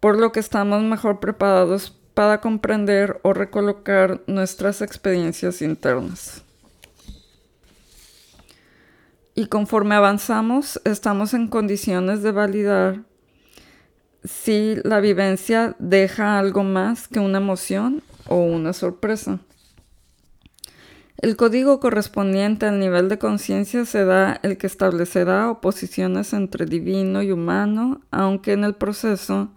por 0.00 0.18
lo 0.18 0.32
que 0.32 0.40
estamos 0.40 0.82
mejor 0.82 1.20
preparados 1.20 1.98
para 2.14 2.40
comprender 2.40 3.20
o 3.22 3.32
recolocar 3.32 4.22
nuestras 4.26 4.80
experiencias 4.80 5.60
internas. 5.62 6.42
Y 9.34 9.46
conforme 9.46 9.96
avanzamos, 9.96 10.80
estamos 10.84 11.34
en 11.34 11.48
condiciones 11.48 12.22
de 12.22 12.30
validar 12.30 13.02
si 14.22 14.76
la 14.84 15.00
vivencia 15.00 15.74
deja 15.80 16.38
algo 16.38 16.62
más 16.62 17.08
que 17.08 17.18
una 17.18 17.38
emoción 17.38 18.02
o 18.28 18.36
una 18.36 18.72
sorpresa. 18.72 19.40
El 21.18 21.36
código 21.36 21.80
correspondiente 21.80 22.66
al 22.66 22.78
nivel 22.78 23.08
de 23.08 23.18
conciencia 23.18 23.84
será 23.84 24.38
el 24.42 24.56
que 24.56 24.66
establecerá 24.66 25.50
oposiciones 25.50 26.32
entre 26.32 26.66
divino 26.66 27.22
y 27.22 27.32
humano, 27.32 28.02
aunque 28.10 28.52
en 28.52 28.62
el 28.62 28.74
proceso 28.74 29.50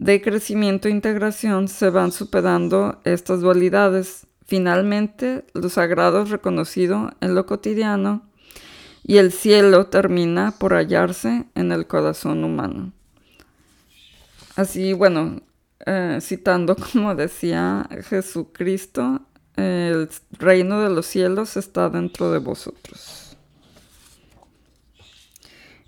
de 0.00 0.22
crecimiento 0.22 0.88
e 0.88 0.92
integración 0.92 1.68
se 1.68 1.90
van 1.90 2.10
superando 2.10 2.98
estas 3.04 3.42
dualidades. 3.42 4.26
Finalmente, 4.46 5.44
lo 5.52 5.68
sagrado 5.68 6.22
es 6.22 6.30
reconocido 6.30 7.12
en 7.20 7.34
lo 7.34 7.44
cotidiano 7.44 8.22
y 9.04 9.18
el 9.18 9.30
cielo 9.30 9.86
termina 9.86 10.52
por 10.58 10.72
hallarse 10.72 11.44
en 11.54 11.70
el 11.70 11.86
corazón 11.86 12.44
humano. 12.44 12.92
Así, 14.56 14.94
bueno, 14.94 15.42
eh, 15.84 16.18
citando 16.22 16.76
como 16.92 17.14
decía 17.14 17.86
Jesucristo, 18.08 19.20
el 19.56 20.08
reino 20.32 20.80
de 20.80 20.88
los 20.88 21.04
cielos 21.04 21.58
está 21.58 21.90
dentro 21.90 22.32
de 22.32 22.38
vosotros. 22.38 23.29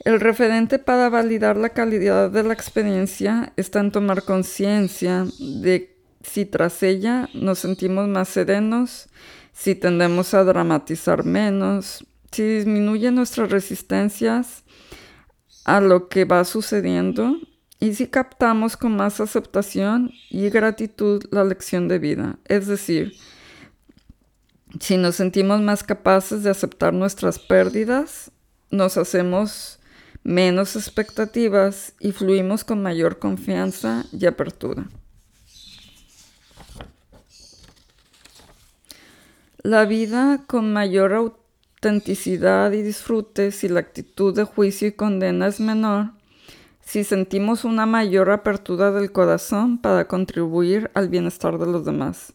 El 0.05 0.19
referente 0.19 0.81
para 0.81 1.09
validar 1.09 1.57
la 1.57 1.69
calidad 1.69 2.29
de 2.29 2.43
la 2.43 2.53
experiencia 2.53 3.53
está 3.57 3.79
en 3.79 3.93
tomar 3.93 4.25
conciencia 4.25 5.27
de 5.39 5.97
si 6.23 6.45
tras 6.45 6.83
ella 6.83 7.29
nos 7.35 7.61
sentimos 7.61 8.09
más 8.09 8.29
serenos, 8.29 9.09
si 9.53 9.77
tendemos 9.77 10.35
a 10.35 10.43
dramatizar 10.43 11.25
menos, 11.25 12.05
si 12.33 12.43
disminuyen 12.43 13.15
nuestras 13.15 13.51
resistencias 13.51 14.65
a 15.65 15.81
lo 15.81 16.09
que 16.09 16.25
va 16.25 16.45
sucediendo 16.45 17.37
y 17.79 17.95
si 17.95 18.09
captamos 18.09 18.77
con 18.77 18.97
más 18.97 19.21
aceptación 19.21 20.11
y 20.31 20.51
gratitud 20.51 21.23
la 21.31 21.45
lección 21.45 21.87
de 21.87 22.01
vida. 22.01 22.39
Es 22.47 22.67
decir, 22.67 23.15
si 24.81 24.97
nos 24.97 25.15
sentimos 25.15 25.61
más 25.61 25.85
capaces 25.85 26.43
de 26.43 26.51
aceptar 26.51 26.93
nuestras 26.93 27.39
pérdidas, 27.39 28.33
nos 28.71 28.97
hacemos 28.97 29.79
menos 30.25 30.77
expectativas 30.77 31.95
y 32.01 32.13
fluimos 32.13 32.65
con 32.65 32.83
mayor 32.83 33.19
confianza 33.19 34.05
y 34.13 34.27
apertura. 34.27 34.89
La 39.63 39.85
vida 39.85 40.43
con 40.47 40.73
mayor 40.73 41.13
autenticidad 41.13 42.73
y 42.73 42.83
disfrute, 42.83 43.53
si 43.53 43.69
la 43.69 43.81
actitud 43.81 44.35
de 44.35 44.45
juicio 44.45 44.89
y 44.89 44.93
condena 44.93 45.47
es 45.47 45.61
menor, 45.61 46.13
si 46.81 47.05
sentimos 47.05 47.65
una 47.65 47.87
mayor 47.87 48.31
apertura 48.31 48.91
del 48.91 49.13
corazón 49.13 49.79
para 49.79 50.09
contribuir 50.09 50.91
al 50.95 51.09
bienestar 51.09 51.59
de 51.59 51.67
los 51.67 51.85
demás. 51.85 52.35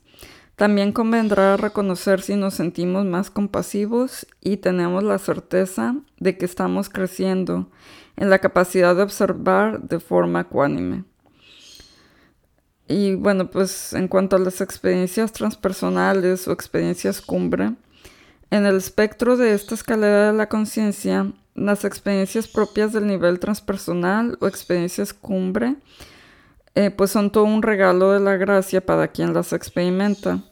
También 0.57 0.91
convendrá 0.91 1.55
reconocer 1.55 2.23
si 2.23 2.35
nos 2.35 2.55
sentimos 2.55 3.05
más 3.05 3.29
compasivos 3.29 4.25
y 4.41 4.57
tenemos 4.57 5.03
la 5.03 5.19
certeza 5.19 5.95
de 6.19 6.35
que 6.35 6.45
estamos 6.45 6.89
creciendo 6.89 7.69
en 8.15 8.31
la 8.31 8.39
capacidad 8.39 8.95
de 8.95 9.03
observar 9.03 9.81
de 9.81 9.99
forma 9.99 10.41
ecuánime. 10.41 11.03
Y 12.87 13.13
bueno, 13.13 13.51
pues 13.51 13.93
en 13.93 14.07
cuanto 14.07 14.35
a 14.35 14.39
las 14.39 14.59
experiencias 14.59 15.31
transpersonales 15.31 16.47
o 16.47 16.53
experiencias 16.53 17.21
cumbre, 17.21 17.75
en 18.49 18.65
el 18.65 18.77
espectro 18.77 19.37
de 19.37 19.53
esta 19.53 19.75
escalera 19.75 20.31
de 20.31 20.37
la 20.37 20.49
conciencia, 20.49 21.31
las 21.53 21.85
experiencias 21.85 22.47
propias 22.47 22.93
del 22.93 23.05
nivel 23.05 23.39
transpersonal 23.39 24.39
o 24.41 24.47
experiencias 24.47 25.13
cumbre 25.13 25.75
eh, 26.79 26.91
pues 26.91 27.09
son 27.09 27.31
todo 27.31 27.45
un 27.45 27.63
regalo 27.63 28.11
de 28.11 28.19
la 28.19 28.37
gracia 28.37 28.85
para 28.85 29.07
quien 29.07 29.33
las 29.33 29.51
experimenta, 29.51 30.43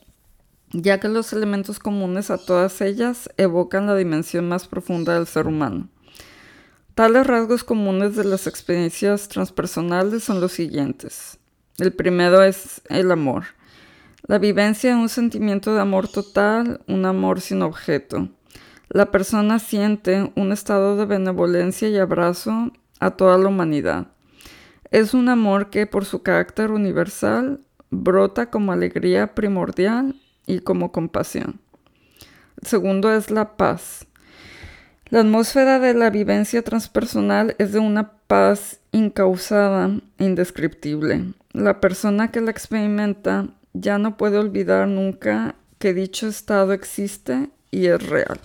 ya 0.81 0.99
que 0.99 1.07
los 1.07 1.31
elementos 1.31 1.79
comunes 1.79 2.29
a 2.29 2.37
todas 2.37 2.81
ellas 2.81 3.29
evocan 3.37 3.87
la 3.87 3.95
dimensión 3.95 4.49
más 4.49 4.67
profunda 4.67 5.13
del 5.13 5.25
ser 5.25 5.47
humano. 5.47 5.87
Tales 6.95 7.25
rasgos 7.25 7.63
comunes 7.63 8.15
de 8.15 8.25
las 8.25 8.45
experiencias 8.47 9.29
transpersonales 9.29 10.23
son 10.23 10.41
los 10.41 10.51
siguientes. 10.51 11.37
El 11.77 11.93
primero 11.93 12.41
es 12.43 12.81
el 12.89 13.11
amor. 13.11 13.45
La 14.27 14.37
vivencia 14.37 14.91
de 14.91 15.01
un 15.01 15.09
sentimiento 15.09 15.73
de 15.73 15.81
amor 15.81 16.07
total, 16.07 16.81
un 16.87 17.05
amor 17.05 17.41
sin 17.41 17.61
objeto. 17.61 18.29
La 18.89 19.11
persona 19.11 19.59
siente 19.59 20.31
un 20.35 20.51
estado 20.51 20.97
de 20.97 21.05
benevolencia 21.05 21.87
y 21.89 21.97
abrazo 21.97 22.71
a 22.99 23.11
toda 23.11 23.37
la 23.37 23.49
humanidad. 23.49 24.07
Es 24.91 25.13
un 25.13 25.29
amor 25.29 25.69
que 25.69 25.85
por 25.87 26.05
su 26.05 26.21
carácter 26.21 26.71
universal 26.71 27.61
brota 27.89 28.49
como 28.49 28.71
alegría 28.71 29.35
primordial 29.35 30.15
y 30.47 30.59
como 30.59 30.91
compasión. 30.91 31.59
El 32.61 32.67
segundo 32.67 33.13
es 33.13 33.31
la 33.31 33.57
paz. 33.57 34.07
La 35.09 35.19
atmósfera 35.19 35.79
de 35.79 35.93
la 35.93 36.09
vivencia 36.09 36.63
transpersonal 36.63 37.55
es 37.59 37.71
de 37.71 37.79
una 37.79 38.13
paz 38.27 38.79
incausada 38.91 39.99
indescriptible. 40.17 41.33
La 41.51 41.79
persona 41.79 42.31
que 42.31 42.41
la 42.41 42.51
experimenta 42.51 43.47
ya 43.73 43.97
no 43.97 44.17
puede 44.17 44.37
olvidar 44.37 44.87
nunca 44.87 45.55
que 45.79 45.93
dicho 45.93 46.27
estado 46.27 46.73
existe 46.73 47.49
y 47.71 47.87
es 47.87 48.01
real. 48.07 48.39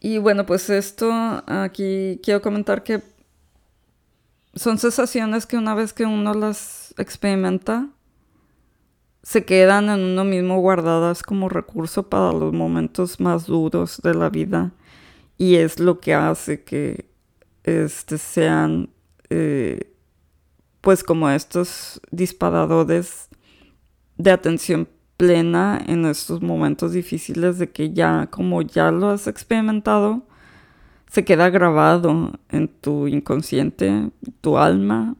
Y 0.00 0.18
bueno, 0.18 0.46
pues 0.46 0.70
esto 0.70 1.12
aquí 1.46 2.20
quiero 2.22 2.40
comentar 2.40 2.82
que 2.82 3.02
son 4.54 4.78
sensaciones 4.78 5.46
que 5.46 5.58
una 5.58 5.74
vez 5.74 5.92
que 5.92 6.04
uno 6.04 6.32
las 6.32 6.94
experimenta, 6.96 7.88
se 9.26 9.44
quedan 9.44 9.88
en 9.90 10.04
uno 10.04 10.24
mismo 10.24 10.60
guardadas 10.60 11.24
como 11.24 11.48
recurso 11.48 12.08
para 12.08 12.32
los 12.32 12.52
momentos 12.52 13.18
más 13.18 13.46
duros 13.46 14.00
de 14.04 14.14
la 14.14 14.30
vida. 14.30 14.72
Y 15.36 15.56
es 15.56 15.80
lo 15.80 15.98
que 15.98 16.14
hace 16.14 16.62
que 16.62 17.10
este, 17.64 18.18
sean 18.18 18.88
eh, 19.28 19.92
pues 20.80 21.02
como 21.02 21.28
estos 21.28 22.00
disparadores 22.12 23.28
de 24.16 24.30
atención 24.30 24.88
plena 25.16 25.82
en 25.84 26.06
estos 26.06 26.40
momentos 26.40 26.92
difíciles 26.92 27.58
de 27.58 27.72
que 27.72 27.92
ya 27.92 28.28
como 28.30 28.62
ya 28.62 28.92
lo 28.92 29.08
has 29.08 29.26
experimentado 29.26 30.24
se 31.10 31.24
queda 31.24 31.50
grabado 31.50 32.30
en 32.48 32.68
tu 32.68 33.08
inconsciente, 33.08 34.08
tu 34.40 34.56
alma. 34.56 35.16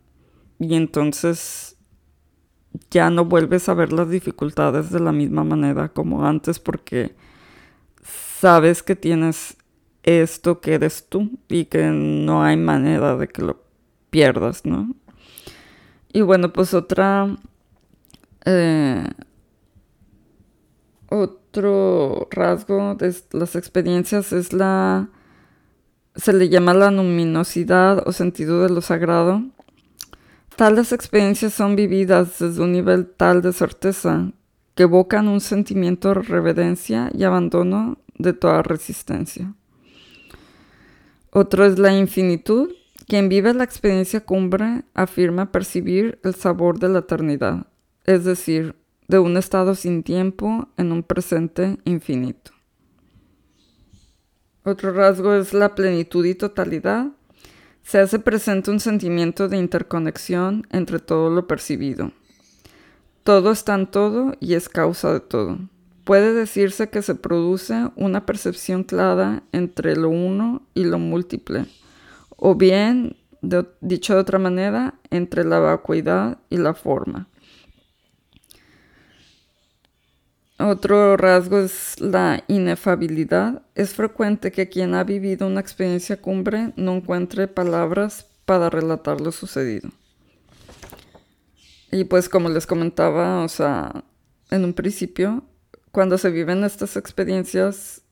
Y 0.60 0.76
entonces 0.76 1.75
ya 2.90 3.10
no 3.10 3.24
vuelves 3.24 3.68
a 3.68 3.74
ver 3.74 3.92
las 3.92 4.10
dificultades 4.10 4.90
de 4.90 5.00
la 5.00 5.12
misma 5.12 5.44
manera 5.44 5.88
como 5.88 6.26
antes 6.26 6.58
porque 6.58 7.14
sabes 8.02 8.82
que 8.82 8.96
tienes 8.96 9.56
esto 10.02 10.60
que 10.60 10.74
eres 10.74 11.08
tú 11.08 11.30
y 11.48 11.66
que 11.66 11.86
no 11.86 12.42
hay 12.42 12.56
manera 12.56 13.16
de 13.16 13.28
que 13.28 13.42
lo 13.42 13.62
pierdas, 14.10 14.64
¿no? 14.64 14.94
Y 16.12 16.20
bueno, 16.22 16.52
pues 16.52 16.72
otra 16.74 17.36
eh, 18.44 19.04
otro 21.08 22.28
rasgo 22.30 22.94
de 22.94 23.14
las 23.32 23.56
experiencias 23.56 24.32
es 24.32 24.52
la, 24.52 25.08
se 26.14 26.32
le 26.32 26.48
llama 26.48 26.74
la 26.74 26.90
luminosidad 26.90 28.06
o 28.06 28.12
sentido 28.12 28.62
de 28.62 28.70
lo 28.70 28.80
sagrado. 28.80 29.42
Tales 30.56 30.92
experiencias 30.92 31.52
son 31.52 31.76
vividas 31.76 32.38
desde 32.38 32.62
un 32.62 32.72
nivel 32.72 33.06
tal 33.06 33.42
de 33.42 33.52
certeza 33.52 34.32
que 34.74 34.84
evocan 34.84 35.28
un 35.28 35.42
sentimiento 35.42 36.08
de 36.08 36.14
reverencia 36.22 37.10
y 37.12 37.24
abandono 37.24 37.98
de 38.16 38.32
toda 38.32 38.62
resistencia. 38.62 39.52
Otro 41.30 41.66
es 41.66 41.78
la 41.78 41.94
infinitud. 41.94 42.70
Quien 43.06 43.28
vive 43.28 43.52
la 43.52 43.64
experiencia 43.64 44.20
cumbre 44.24 44.84
afirma 44.94 45.52
percibir 45.52 46.18
el 46.24 46.34
sabor 46.34 46.78
de 46.78 46.88
la 46.88 47.00
eternidad, 47.00 47.66
es 48.04 48.24
decir, 48.24 48.74
de 49.08 49.18
un 49.18 49.36
estado 49.36 49.74
sin 49.74 50.02
tiempo 50.02 50.68
en 50.78 50.90
un 50.90 51.02
presente 51.02 51.78
infinito. 51.84 52.52
Otro 54.64 54.92
rasgo 54.92 55.34
es 55.34 55.52
la 55.52 55.74
plenitud 55.74 56.24
y 56.24 56.34
totalidad. 56.34 57.08
Se 57.86 58.00
hace 58.00 58.18
presente 58.18 58.72
un 58.72 58.80
sentimiento 58.80 59.48
de 59.48 59.58
interconexión 59.58 60.66
entre 60.72 60.98
todo 60.98 61.30
lo 61.30 61.46
percibido. 61.46 62.10
Todo 63.22 63.52
está 63.52 63.76
en 63.76 63.86
todo 63.86 64.32
y 64.40 64.54
es 64.54 64.68
causa 64.68 65.12
de 65.12 65.20
todo. 65.20 65.60
Puede 66.02 66.34
decirse 66.34 66.90
que 66.90 67.00
se 67.00 67.14
produce 67.14 67.90
una 67.94 68.26
percepción 68.26 68.82
clara 68.82 69.44
entre 69.52 69.94
lo 69.94 70.08
uno 70.08 70.62
y 70.74 70.82
lo 70.82 70.98
múltiple, 70.98 71.66
o 72.30 72.56
bien, 72.56 73.18
dicho 73.80 74.14
de 74.14 74.20
otra 74.20 74.40
manera, 74.40 74.94
entre 75.10 75.44
la 75.44 75.60
vacuidad 75.60 76.38
y 76.50 76.56
la 76.56 76.74
forma. 76.74 77.28
Otro 80.58 81.18
rasgo 81.18 81.58
es 81.58 82.00
la 82.00 82.42
inefabilidad. 82.48 83.62
Es 83.74 83.94
frecuente 83.94 84.52
que 84.52 84.68
quien 84.68 84.94
ha 84.94 85.04
vivido 85.04 85.46
una 85.46 85.60
experiencia 85.60 86.20
cumbre 86.20 86.72
no 86.76 86.94
encuentre 86.94 87.46
palabras 87.46 88.26
para 88.46 88.70
relatar 88.70 89.20
lo 89.20 89.32
sucedido. 89.32 89.90
Y 91.92 92.04
pues 92.04 92.28
como 92.28 92.48
les 92.48 92.66
comentaba, 92.66 93.44
o 93.44 93.48
sea, 93.48 94.04
en 94.50 94.64
un 94.64 94.72
principio, 94.72 95.44
cuando 95.92 96.16
se 96.16 96.30
viven 96.30 96.64
estas 96.64 96.96
experiencias, 96.96 98.02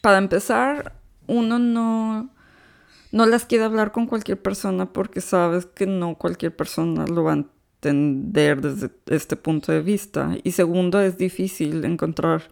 para 0.00 0.18
empezar, 0.18 0.98
uno 1.26 1.58
no, 1.58 2.30
no 3.12 3.26
las 3.26 3.44
quiere 3.44 3.64
hablar 3.64 3.92
con 3.92 4.06
cualquier 4.06 4.40
persona 4.40 4.92
porque 4.92 5.20
sabes 5.20 5.66
que 5.66 5.86
no 5.86 6.16
cualquier 6.16 6.54
persona 6.54 7.06
lo 7.06 7.24
va 7.24 7.32
a 7.32 7.36
entender 7.88 8.60
desde 8.60 8.90
este 9.06 9.36
punto 9.36 9.72
de 9.72 9.80
vista. 9.80 10.36
Y 10.42 10.52
segundo, 10.52 11.00
es 11.00 11.18
difícil 11.18 11.84
encontrar 11.84 12.50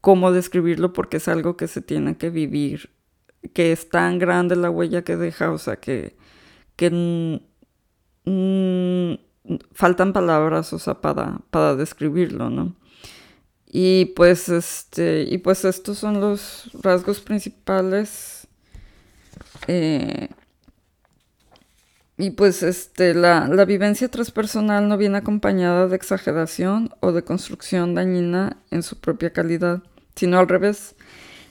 cómo 0.00 0.32
describirlo 0.32 0.92
porque 0.92 1.16
es 1.16 1.28
algo 1.28 1.56
que 1.56 1.68
se 1.68 1.80
tiene 1.80 2.16
que 2.16 2.30
vivir, 2.30 2.90
que 3.52 3.72
es 3.72 3.88
tan 3.88 4.18
grande 4.18 4.56
la 4.56 4.70
huella 4.70 5.02
que 5.02 5.16
deja, 5.16 5.50
o 5.50 5.58
sea, 5.58 5.76
que, 5.76 6.16
que 6.76 7.40
faltan 9.72 10.12
palabras, 10.12 10.72
o 10.72 10.78
sea, 10.78 11.00
para, 11.00 11.40
para 11.50 11.74
describirlo, 11.74 12.50
¿no? 12.50 12.76
Y 13.66 14.06
pues, 14.16 14.48
este, 14.48 15.22
y 15.22 15.38
pues 15.38 15.64
estos 15.64 15.98
son 15.98 16.20
los 16.20 16.70
rasgos 16.82 17.20
principales 17.20 18.46
eh, 19.66 20.28
y 22.16 22.30
pues 22.30 22.62
este, 22.62 23.12
la, 23.12 23.48
la, 23.48 23.64
vivencia 23.64 24.08
transpersonal 24.08 24.88
no 24.88 24.96
viene 24.96 25.18
acompañada 25.18 25.88
de 25.88 25.96
exageración 25.96 26.90
o 27.00 27.10
de 27.10 27.24
construcción 27.24 27.94
dañina 27.94 28.58
en 28.70 28.84
su 28.84 29.00
propia 29.00 29.32
calidad, 29.32 29.82
sino 30.14 30.38
al 30.38 30.48
revés. 30.48 30.94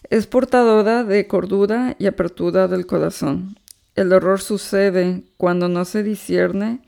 Es 0.10 0.26
portadora 0.26 1.04
de 1.04 1.28
cordura 1.28 1.96
y 2.00 2.06
apertura 2.06 2.68
del 2.68 2.86
corazón. 2.86 3.58
El 3.96 4.12
error 4.12 4.42
sucede 4.42 5.24
cuando 5.38 5.68
no 5.68 5.84
se 5.86 6.02
discierne 6.02 6.82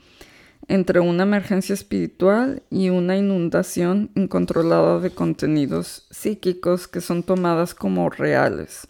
entre 0.68 1.00
una 1.00 1.22
emergencia 1.22 1.74
espiritual 1.74 2.62
y 2.70 2.88
una 2.88 3.16
inundación 3.16 4.10
incontrolada 4.14 5.00
de 5.00 5.10
contenidos 5.10 6.06
psíquicos 6.10 6.88
que 6.88 7.00
son 7.00 7.22
tomadas 7.22 7.74
como 7.74 8.08
reales. 8.10 8.88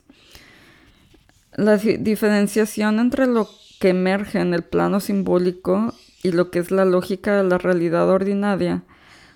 La 1.54 1.76
diferenciación 1.76 2.98
entre 2.98 3.26
lo 3.26 3.48
que 3.80 3.90
emerge 3.90 4.40
en 4.40 4.54
el 4.54 4.62
plano 4.62 5.00
simbólico 5.00 5.94
y 6.22 6.32
lo 6.32 6.50
que 6.50 6.58
es 6.58 6.70
la 6.70 6.84
lógica 6.84 7.36
de 7.36 7.44
la 7.44 7.58
realidad 7.58 8.08
ordinaria 8.08 8.84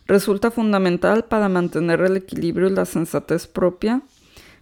resulta 0.06 0.50
fundamental 0.50 1.26
para 1.26 1.48
mantener 1.48 2.00
el 2.00 2.16
equilibrio 2.16 2.68
y 2.68 2.72
la 2.72 2.84
sensatez 2.84 3.46
propia 3.46 4.02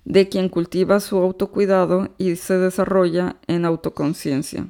de 0.04 0.28
quien 0.28 0.48
cultiva 0.48 1.00
su 1.00 1.16
autocuidado 1.18 2.14
y 2.18 2.36
se 2.36 2.58
desarrolla 2.58 3.36
en 3.46 3.64
autoconciencia. 3.64 4.68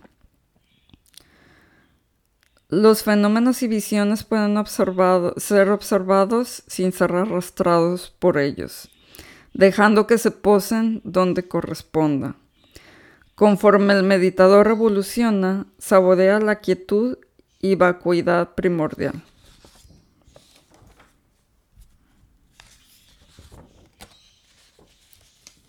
Los 2.68 3.02
fenómenos 3.02 3.62
y 3.62 3.66
visiones 3.66 4.24
pueden 4.24 4.62
ser 4.66 5.70
observados 5.70 6.62
sin 6.66 6.92
ser 6.92 7.12
arrastrados 7.12 8.14
por 8.18 8.36
ellos, 8.36 8.90
dejando 9.54 10.06
que 10.06 10.18
se 10.18 10.30
posen 10.30 11.00
donde 11.02 11.48
corresponda. 11.48 12.36
Conforme 13.38 13.94
el 13.94 14.02
meditador 14.02 14.66
evoluciona, 14.66 15.68
saborea 15.78 16.40
la 16.40 16.58
quietud 16.58 17.18
y 17.60 17.76
vacuidad 17.76 18.56
primordial. 18.56 19.22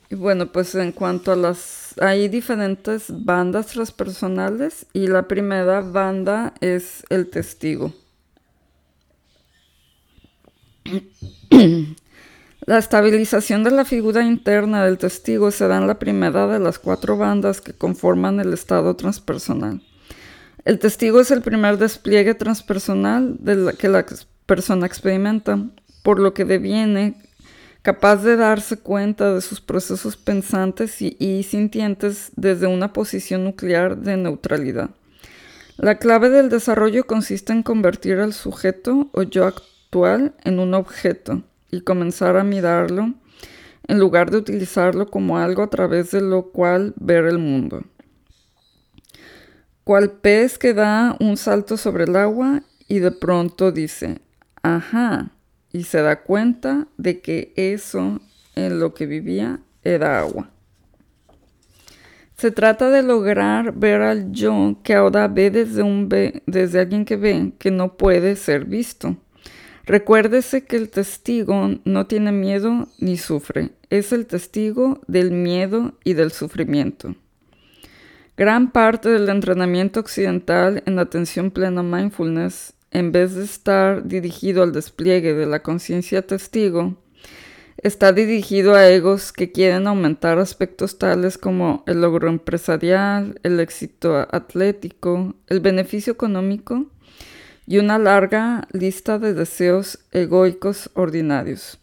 Y 0.10 0.16
bueno, 0.16 0.52
pues 0.52 0.74
en 0.74 0.92
cuanto 0.92 1.32
a 1.32 1.36
las... 1.36 1.94
Hay 2.02 2.28
diferentes 2.28 3.06
bandas 3.24 3.68
transpersonales 3.68 4.88
y 4.92 5.06
la 5.06 5.28
primera 5.28 5.82
banda 5.82 6.56
es 6.62 7.04
el 7.10 7.30
testigo. 7.30 7.94
La 12.70 12.78
estabilización 12.78 13.64
de 13.64 13.72
la 13.72 13.84
figura 13.84 14.24
interna 14.24 14.86
del 14.86 15.00
testigo 15.00 15.50
se 15.50 15.68
da 15.68 15.78
en 15.78 15.88
la 15.88 15.98
primera 15.98 16.46
de 16.46 16.60
las 16.60 16.78
cuatro 16.78 17.18
bandas 17.18 17.62
que 17.62 17.74
conforman 17.74 18.40
el 18.40 18.54
estado 18.54 18.96
transpersonal. 18.96 19.82
El 20.66 20.78
testigo 20.78 21.20
es 21.20 21.32
el 21.32 21.42
primer 21.42 21.80
despliegue 21.80 22.36
transpersonal 22.36 23.38
de 23.40 23.74
que 23.76 23.90
la 23.90 24.06
persona 24.46 24.86
experimenta, 24.86 25.58
por 26.04 26.20
lo 26.20 26.36
que 26.36 26.46
deviene 26.46 27.16
capaz 27.82 28.18
de 28.18 28.36
darse 28.36 28.78
cuenta 28.78 29.34
de 29.34 29.42
sus 29.42 29.62
procesos 29.62 30.16
pensantes 30.16 31.02
y, 31.02 31.42
sintientes 31.42 32.30
desde 32.36 32.68
una 32.68 32.94
posición 32.94 33.46
nuclear 33.46 33.98
de 33.98 34.16
neutralidad. 34.16 34.92
La 35.78 35.98
clave 35.98 36.30
del 36.30 36.50
desarrollo 36.50 37.08
consiste 37.08 37.52
en 37.52 37.64
convertir 37.64 38.20
al 38.20 38.34
sujeto 38.34 39.10
o 39.14 39.24
yo 39.24 39.48
actual 39.48 40.36
en 40.44 40.60
un 40.60 40.76
objeto 40.76 41.42
y 41.72 41.82
comenzar 41.82 42.38
a 42.38 42.44
mirarlo 42.44 43.14
en 43.88 44.00
lugar 44.00 44.30
de 44.30 44.38
utilizarlo 44.38 45.10
como 45.10 45.38
algo 45.38 45.64
a 45.64 45.70
través 45.70 46.12
de 46.12 46.22
lo 46.22 46.52
cual 46.52 46.94
ver 46.98 47.26
el 47.26 47.40
mundo. 47.40 47.84
Cual 49.84 50.12
pez 50.12 50.58
que 50.58 50.74
da 50.74 51.18
un 51.20 51.38
salto 51.38 51.76
sobre 51.76 52.04
el 52.04 52.16
agua 52.16 52.62
y 52.88 53.00
de 53.00 53.12
pronto 53.12 53.72
dice, 53.72 54.22
ajá, 54.62 55.32
y 55.72 55.84
se 55.84 56.02
da 56.02 56.22
cuenta 56.22 56.88
de 56.98 57.22
que 57.22 57.54
eso 57.56 58.20
en 58.56 58.80
lo 58.80 58.94
que 58.94 59.06
vivía 59.06 59.60
era 59.84 60.20
agua. 60.20 60.52
Se 62.38 62.52
trata 62.52 62.90
de 62.90 63.04
lograr 63.04 63.74
ver 63.74 64.02
al 64.02 64.32
yo 64.32 64.78
que 64.84 64.94
ahora 64.94 65.28
ve 65.28 65.52
desde, 65.52 65.84
un 65.84 66.08
desde 66.08 66.80
alguien 66.80 67.04
que 67.04 67.18
ve 67.18 67.54
que 67.60 67.72
no 67.72 67.98
puede 67.98 68.36
ser 68.36 68.66
visto. 68.66 69.18
Recuérdese 69.90 70.66
que 70.66 70.76
el 70.76 70.92
testigo 70.92 71.72
no 71.84 72.06
tiene 72.06 72.32
miedo 72.32 72.88
ni 73.00 73.18
sufre, 73.18 73.72
es 73.90 74.14
el 74.14 74.28
testigo 74.28 75.02
del 75.08 75.32
miedo 75.32 75.96
y 76.04 76.14
del 76.14 76.32
sufrimiento. 76.32 77.16
Gran 78.38 78.72
parte 78.72 79.10
del 79.10 79.28
entrenamiento 79.30 80.00
occidental 80.00 80.84
en 80.86 81.00
atención 81.00 81.50
plena 81.50 81.82
mindfulness 81.82 82.74
en 82.92 83.12
vez 83.12 83.34
de 83.34 83.44
estar 83.44 84.08
dirigido 84.08 84.62
al 84.62 84.74
despliegue 84.74 85.34
de 85.34 85.48
la 85.48 85.64
conciencia 85.64 86.22
testigo, 86.22 86.96
está 87.78 88.14
dirigido 88.14 88.76
a 88.76 88.88
egos 88.88 89.34
que 89.34 89.52
quieren 89.52 89.88
aumentar 89.88 90.38
aspectos 90.38 91.00
tales 91.00 91.40
como 91.40 91.84
el 91.88 92.02
logro 92.02 92.30
empresarial, 92.30 93.40
el 93.42 93.60
éxito 93.60 94.28
atlético, 94.32 95.34
el 95.48 95.62
beneficio 95.62 96.14
económico 96.14 96.86
y 97.70 97.78
una 97.78 98.00
larga 98.00 98.68
lista 98.72 99.20
de 99.20 99.36
deseos 99.36 100.00
egoicos 100.12 100.90
ordinarios. 100.96 101.78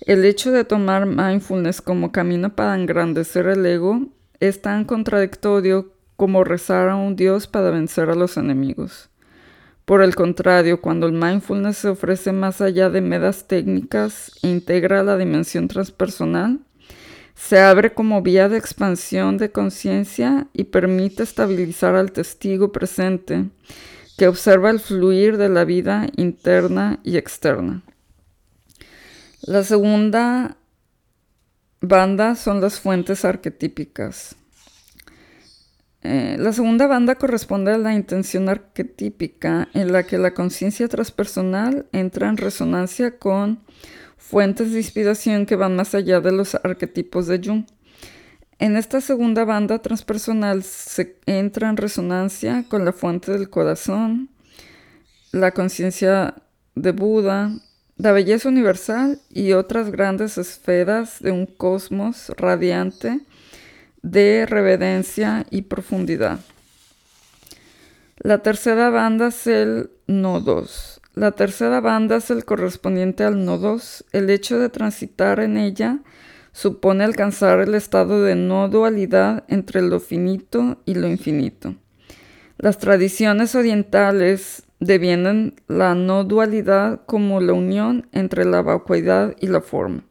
El 0.00 0.24
hecho 0.24 0.50
de 0.50 0.64
tomar 0.64 1.04
mindfulness 1.04 1.82
como 1.82 2.10
camino 2.10 2.54
para 2.54 2.74
engrandecer 2.74 3.46
el 3.46 3.66
ego 3.66 4.06
es 4.40 4.62
tan 4.62 4.86
contradictorio 4.86 5.92
como 6.16 6.42
rezar 6.42 6.88
a 6.88 6.96
un 6.96 7.16
Dios 7.16 7.46
para 7.46 7.68
vencer 7.68 8.08
a 8.08 8.14
los 8.14 8.38
enemigos. 8.38 9.10
Por 9.84 10.02
el 10.02 10.14
contrario, 10.14 10.80
cuando 10.80 11.06
el 11.06 11.12
mindfulness 11.12 11.76
se 11.76 11.88
ofrece 11.88 12.32
más 12.32 12.62
allá 12.62 12.88
de 12.88 13.02
medas 13.02 13.46
técnicas 13.46 14.32
e 14.42 14.48
integra 14.48 15.02
la 15.02 15.18
dimensión 15.18 15.68
transpersonal, 15.68 16.60
se 17.34 17.60
abre 17.60 17.92
como 17.92 18.22
vía 18.22 18.48
de 18.48 18.56
expansión 18.56 19.36
de 19.36 19.52
conciencia 19.52 20.46
y 20.54 20.64
permite 20.64 21.24
estabilizar 21.24 21.94
al 21.94 22.10
testigo 22.10 22.72
presente 22.72 23.50
que 24.20 24.28
observa 24.28 24.68
el 24.68 24.80
fluir 24.80 25.38
de 25.38 25.48
la 25.48 25.64
vida 25.64 26.06
interna 26.14 27.00
y 27.02 27.16
externa. 27.16 27.80
La 29.40 29.64
segunda 29.64 30.58
banda 31.80 32.34
son 32.34 32.60
las 32.60 32.78
fuentes 32.78 33.24
arquetípicas. 33.24 34.36
Eh, 36.02 36.36
la 36.38 36.52
segunda 36.52 36.86
banda 36.86 37.14
corresponde 37.14 37.72
a 37.72 37.78
la 37.78 37.94
intención 37.94 38.50
arquetípica 38.50 39.70
en 39.72 39.90
la 39.90 40.02
que 40.02 40.18
la 40.18 40.34
conciencia 40.34 40.86
transpersonal 40.86 41.86
entra 41.92 42.28
en 42.28 42.36
resonancia 42.36 43.16
con 43.16 43.64
fuentes 44.18 44.72
de 44.72 44.80
inspiración 44.80 45.46
que 45.46 45.56
van 45.56 45.76
más 45.76 45.94
allá 45.94 46.20
de 46.20 46.32
los 46.32 46.56
arquetipos 46.56 47.26
de 47.26 47.40
Jung. 47.42 47.64
En 48.60 48.76
esta 48.76 49.00
segunda 49.00 49.46
banda 49.46 49.78
transpersonal 49.78 50.62
se 50.64 51.16
entra 51.24 51.70
en 51.70 51.78
resonancia 51.78 52.66
con 52.68 52.84
la 52.84 52.92
fuente 52.92 53.32
del 53.32 53.48
corazón, 53.48 54.28
la 55.32 55.52
conciencia 55.52 56.34
de 56.74 56.92
Buda, 56.92 57.52
la 57.96 58.12
belleza 58.12 58.50
universal 58.50 59.18
y 59.30 59.52
otras 59.52 59.90
grandes 59.90 60.36
esferas 60.36 61.20
de 61.20 61.32
un 61.32 61.46
cosmos 61.46 62.32
radiante 62.36 63.20
de 64.02 64.44
reverencia 64.44 65.46
y 65.48 65.62
profundidad. 65.62 66.40
La 68.18 68.42
tercera 68.42 68.90
banda 68.90 69.28
es 69.28 69.46
el 69.46 69.90
no 70.06 70.38
2. 70.38 71.00
La 71.14 71.32
tercera 71.32 71.80
banda 71.80 72.16
es 72.16 72.30
el 72.30 72.44
correspondiente 72.44 73.24
al 73.24 73.42
no 73.42 73.56
2. 73.56 74.04
El 74.12 74.28
hecho 74.28 74.58
de 74.58 74.68
transitar 74.68 75.40
en 75.40 75.56
ella 75.56 76.00
supone 76.52 77.04
alcanzar 77.04 77.60
el 77.60 77.74
estado 77.74 78.22
de 78.22 78.34
no 78.34 78.68
dualidad 78.68 79.44
entre 79.48 79.82
lo 79.82 80.00
finito 80.00 80.80
y 80.84 80.94
lo 80.94 81.08
infinito. 81.08 81.74
Las 82.58 82.78
tradiciones 82.78 83.54
orientales 83.54 84.64
devienen 84.80 85.54
la 85.68 85.94
no 85.94 86.24
dualidad 86.24 87.02
como 87.06 87.40
la 87.40 87.52
unión 87.52 88.08
entre 88.12 88.44
la 88.44 88.62
vacuidad 88.62 89.34
y 89.40 89.46
la 89.46 89.60
forma. 89.60 90.04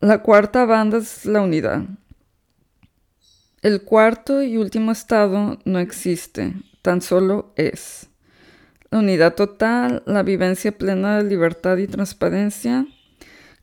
La 0.00 0.22
cuarta 0.22 0.64
banda 0.64 0.98
es 0.98 1.26
la 1.26 1.42
unidad. 1.42 1.82
El 3.62 3.82
cuarto 3.82 4.42
y 4.42 4.56
último 4.56 4.90
estado 4.90 5.58
no 5.64 5.78
existe, 5.78 6.54
tan 6.82 7.00
solo 7.00 7.52
es. 7.54 8.08
La 8.90 8.98
unidad 8.98 9.36
total, 9.36 10.02
la 10.04 10.24
vivencia 10.24 10.76
plena 10.76 11.18
de 11.18 11.28
libertad 11.28 11.76
y 11.76 11.86
transparencia, 11.86 12.86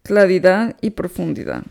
claridad 0.10 0.76
y 0.82 0.90
profundidad. 0.90 1.62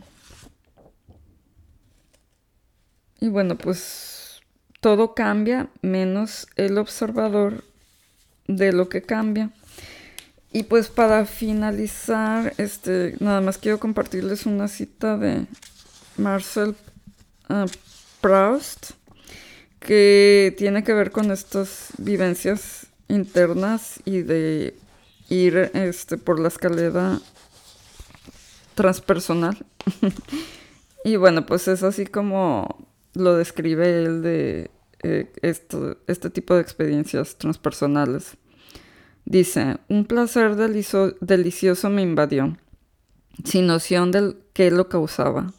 Y 3.18 3.26
bueno, 3.26 3.58
pues 3.58 4.42
todo 4.78 5.12
cambia 5.12 5.70
menos 5.82 6.46
el 6.54 6.78
observador 6.78 7.64
de 8.46 8.72
lo 8.72 8.88
que 8.88 9.02
cambia. 9.02 9.50
Y 10.52 10.62
pues 10.62 10.86
para 10.86 11.26
finalizar, 11.26 12.54
este, 12.58 13.16
nada 13.18 13.40
más 13.40 13.58
quiero 13.58 13.80
compartirles 13.80 14.46
una 14.46 14.68
cita 14.68 15.18
de 15.18 15.44
Marcel 16.16 16.76
uh, 17.48 17.66
Proust, 18.20 18.92
que 19.80 20.54
tiene 20.56 20.84
que 20.84 20.94
ver 20.94 21.10
con 21.10 21.32
estas 21.32 21.88
vivencias 21.98 22.86
internas 23.08 23.98
y 24.04 24.22
de 24.22 24.76
ir 25.28 25.72
este, 25.74 26.18
por 26.18 26.38
la 26.38 26.46
escalera 26.46 27.18
transpersonal. 28.78 29.58
y 31.04 31.16
bueno, 31.16 31.44
pues 31.44 31.66
es 31.66 31.82
así 31.82 32.06
como 32.06 32.86
lo 33.12 33.34
describe 33.34 34.04
él 34.04 34.22
de 34.22 34.70
eh, 35.02 35.32
este 35.42 36.30
tipo 36.30 36.54
de 36.54 36.60
experiencias 36.60 37.36
transpersonales. 37.38 38.36
Dice, 39.24 39.78
un 39.88 40.04
placer 40.04 40.54
delicioso 40.54 41.90
me 41.90 42.02
invadió, 42.02 42.56
sin 43.42 43.66
noción 43.66 44.12
de 44.12 44.36
qué 44.52 44.70
lo 44.70 44.88
causaba. 44.88 45.52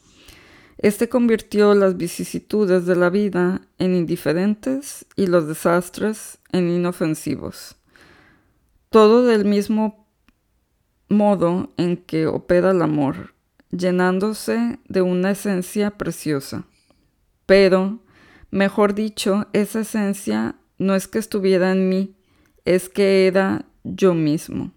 Este 0.78 1.10
convirtió 1.10 1.76
las 1.76 1.98
vicisitudes 1.98 2.86
de 2.86 2.96
la 2.96 3.10
vida 3.10 3.60
en 3.80 3.96
indiferentes 3.96 5.06
y 5.18 5.28
los 5.28 5.46
desastres 5.46 6.38
en 6.54 6.70
inofensivos. 6.70 7.76
Todo 8.90 9.26
del 9.26 9.44
mismo 9.44 9.99
modo 11.10 11.72
en 11.78 11.98
que 11.98 12.28
opera 12.28 12.72
el 12.72 12.82
amor, 12.82 13.34
llenándose 13.72 14.80
de 14.88 15.02
una 15.02 15.32
esencia 15.32 15.92
preciosa. 15.92 16.66
Pero, 17.46 18.00
mejor 18.52 18.94
dicho, 18.94 19.48
esa 19.54 19.82
esencia 19.82 20.56
no 20.78 20.96
es 20.96 21.08
que 21.08 21.20
estuviera 21.20 21.72
en 21.72 21.90
mí, 21.90 22.16
es 22.66 22.90
que 22.90 23.28
era 23.28 23.66
yo 23.84 24.14
mismo. 24.14 24.72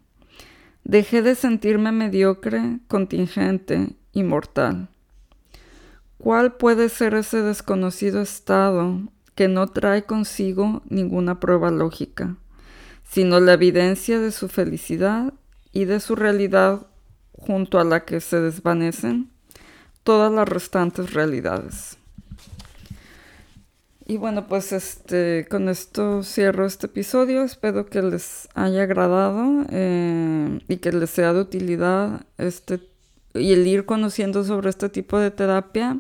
Dejé 0.85 1.23
de 1.23 1.35
sentirme 1.35 1.93
mediocre, 1.93 2.81
contingente 2.89 3.95
y 4.13 4.25
mortal. 4.25 4.89
¿Cuál 6.19 6.57
puede 6.57 6.89
ser 6.89 7.15
ese 7.15 7.43
desconocido 7.43 8.21
estado 8.21 9.01
que 9.35 9.49
no 9.49 9.67
trae 9.69 10.05
consigo 10.05 10.83
ninguna 10.89 11.41
prueba 11.41 11.71
lógica, 11.71 12.37
sino 13.05 13.41
la 13.41 13.55
evidencia 13.55 14.19
de 14.19 14.31
su 14.31 14.49
felicidad 14.49 15.35
y 15.73 15.85
de 15.87 16.01
su 16.01 16.15
realidad 16.17 16.87
junto 17.33 17.79
a 17.79 17.85
la 17.85 18.05
que 18.05 18.21
se 18.21 18.41
desvanecen 18.41 19.31
todas 20.05 20.33
las 20.33 20.49
restantes 20.49 21.13
realidades? 21.13 21.97
Y 24.07 24.17
bueno, 24.17 24.47
pues 24.47 24.73
este, 24.73 25.47
con 25.49 25.69
esto 25.69 26.23
cierro 26.23 26.67
este 26.67 26.87
episodio. 26.87 27.45
Espero 27.45 27.87
que 27.87 28.03
les 28.03 28.49
haya 28.55 28.83
agradado 28.83 29.65
eh, 29.71 30.59
y 30.69 30.77
que 30.79 30.93
les 30.93 31.11
sea 31.11 31.33
de 31.33 31.41
utilidad 31.41 32.27
este 32.37 32.81
y 33.35 33.53
el 33.53 33.67
ir 33.67 33.87
conociendo 33.87 34.45
sobre 34.45 34.71
este 34.71 34.89
tipo 34.89 35.19
de 35.19 35.31
terapia. 35.31 35.99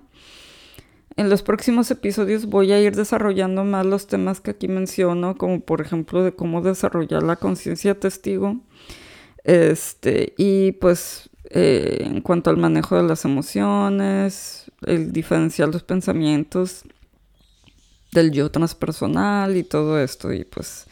En 1.16 1.28
los 1.28 1.42
próximos 1.42 1.90
episodios 1.90 2.46
voy 2.46 2.72
a 2.72 2.80
ir 2.80 2.96
desarrollando 2.96 3.64
más 3.64 3.86
los 3.86 4.06
temas 4.06 4.40
que 4.40 4.50
aquí 4.50 4.68
menciono, 4.68 5.36
como 5.36 5.60
por 5.60 5.80
ejemplo 5.80 6.22
de 6.22 6.34
cómo 6.34 6.62
desarrollar 6.62 7.22
la 7.22 7.36
conciencia 7.36 7.98
testigo. 7.98 8.60
Este, 9.44 10.34
y 10.36 10.72
pues 10.72 11.30
eh, 11.50 11.98
en 12.00 12.20
cuanto 12.20 12.50
al 12.50 12.56
manejo 12.56 12.96
de 12.96 13.02
las 13.02 13.24
emociones, 13.24 14.70
el 14.86 15.12
diferenciar 15.12 15.68
los 15.68 15.82
pensamientos 15.82 16.84
del 18.12 18.30
yo 18.30 18.50
transpersonal 18.50 19.56
y 19.56 19.64
todo 19.64 20.00
esto. 20.00 20.32
Y 20.32 20.44
pues 20.44 20.86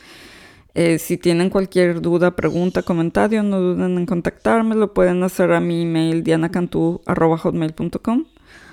eh, 0.74 0.98
si 0.98 1.16
tienen 1.16 1.50
cualquier 1.50 2.00
duda, 2.00 2.36
pregunta, 2.36 2.82
comentario, 2.82 3.42
no 3.42 3.60
duden 3.60 3.98
en 3.98 4.06
contactarme. 4.06 4.74
Lo 4.74 4.94
pueden 4.94 5.22
hacer 5.22 5.52
a 5.52 5.60
mi 5.60 5.82
email 5.82 6.24
dianacantú.com 6.24 8.24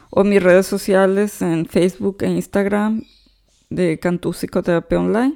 o 0.10 0.24
mis 0.24 0.42
redes 0.42 0.66
sociales 0.66 1.42
en 1.42 1.66
Facebook 1.66 2.20
e 2.22 2.28
Instagram 2.28 3.04
de 3.70 4.00
Cantú 4.00 4.32
Psicoterapia 4.32 5.00
Online. 5.00 5.36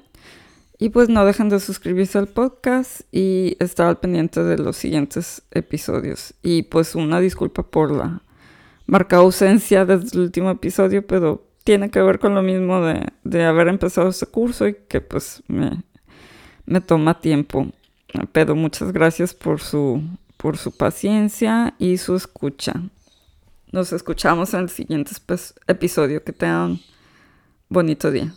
Y 0.81 0.89
pues 0.89 1.09
no 1.09 1.23
dejen 1.25 1.49
de 1.49 1.59
suscribirse 1.59 2.17
al 2.17 2.25
podcast 2.25 3.01
y 3.11 3.55
estar 3.59 3.85
al 3.85 3.99
pendiente 3.99 4.43
de 4.43 4.57
los 4.57 4.75
siguientes 4.75 5.43
episodios. 5.51 6.33
Y 6.41 6.63
pues 6.63 6.95
una 6.95 7.19
disculpa 7.19 7.61
por 7.61 7.91
la 7.91 8.23
marca 8.87 9.17
ausencia 9.17 9.85
desde 9.85 10.17
el 10.17 10.23
último 10.23 10.49
episodio, 10.49 11.05
pero 11.05 11.45
tiene 11.63 11.91
que 11.91 12.01
ver 12.01 12.17
con 12.17 12.33
lo 12.33 12.41
mismo 12.41 12.81
de, 12.81 13.45
haber 13.45 13.67
empezado 13.67 14.09
este 14.09 14.25
curso 14.25 14.67
y 14.67 14.73
que 14.73 15.01
pues 15.01 15.43
me, 15.47 15.83
me 16.65 16.81
toma 16.81 17.21
tiempo. 17.21 17.67
Pero 18.31 18.55
muchas 18.55 18.91
gracias 18.91 19.35
por 19.35 19.61
su, 19.61 20.01
por 20.35 20.57
su 20.57 20.75
paciencia 20.75 21.75
y 21.77 21.99
su 21.99 22.15
escucha. 22.15 22.73
Nos 23.71 23.93
escuchamos 23.93 24.55
en 24.55 24.61
el 24.61 24.69
siguiente 24.69 25.11
episodio. 25.67 26.23
Que 26.23 26.33
tengan 26.33 26.79
bonito 27.69 28.09
día. 28.09 28.33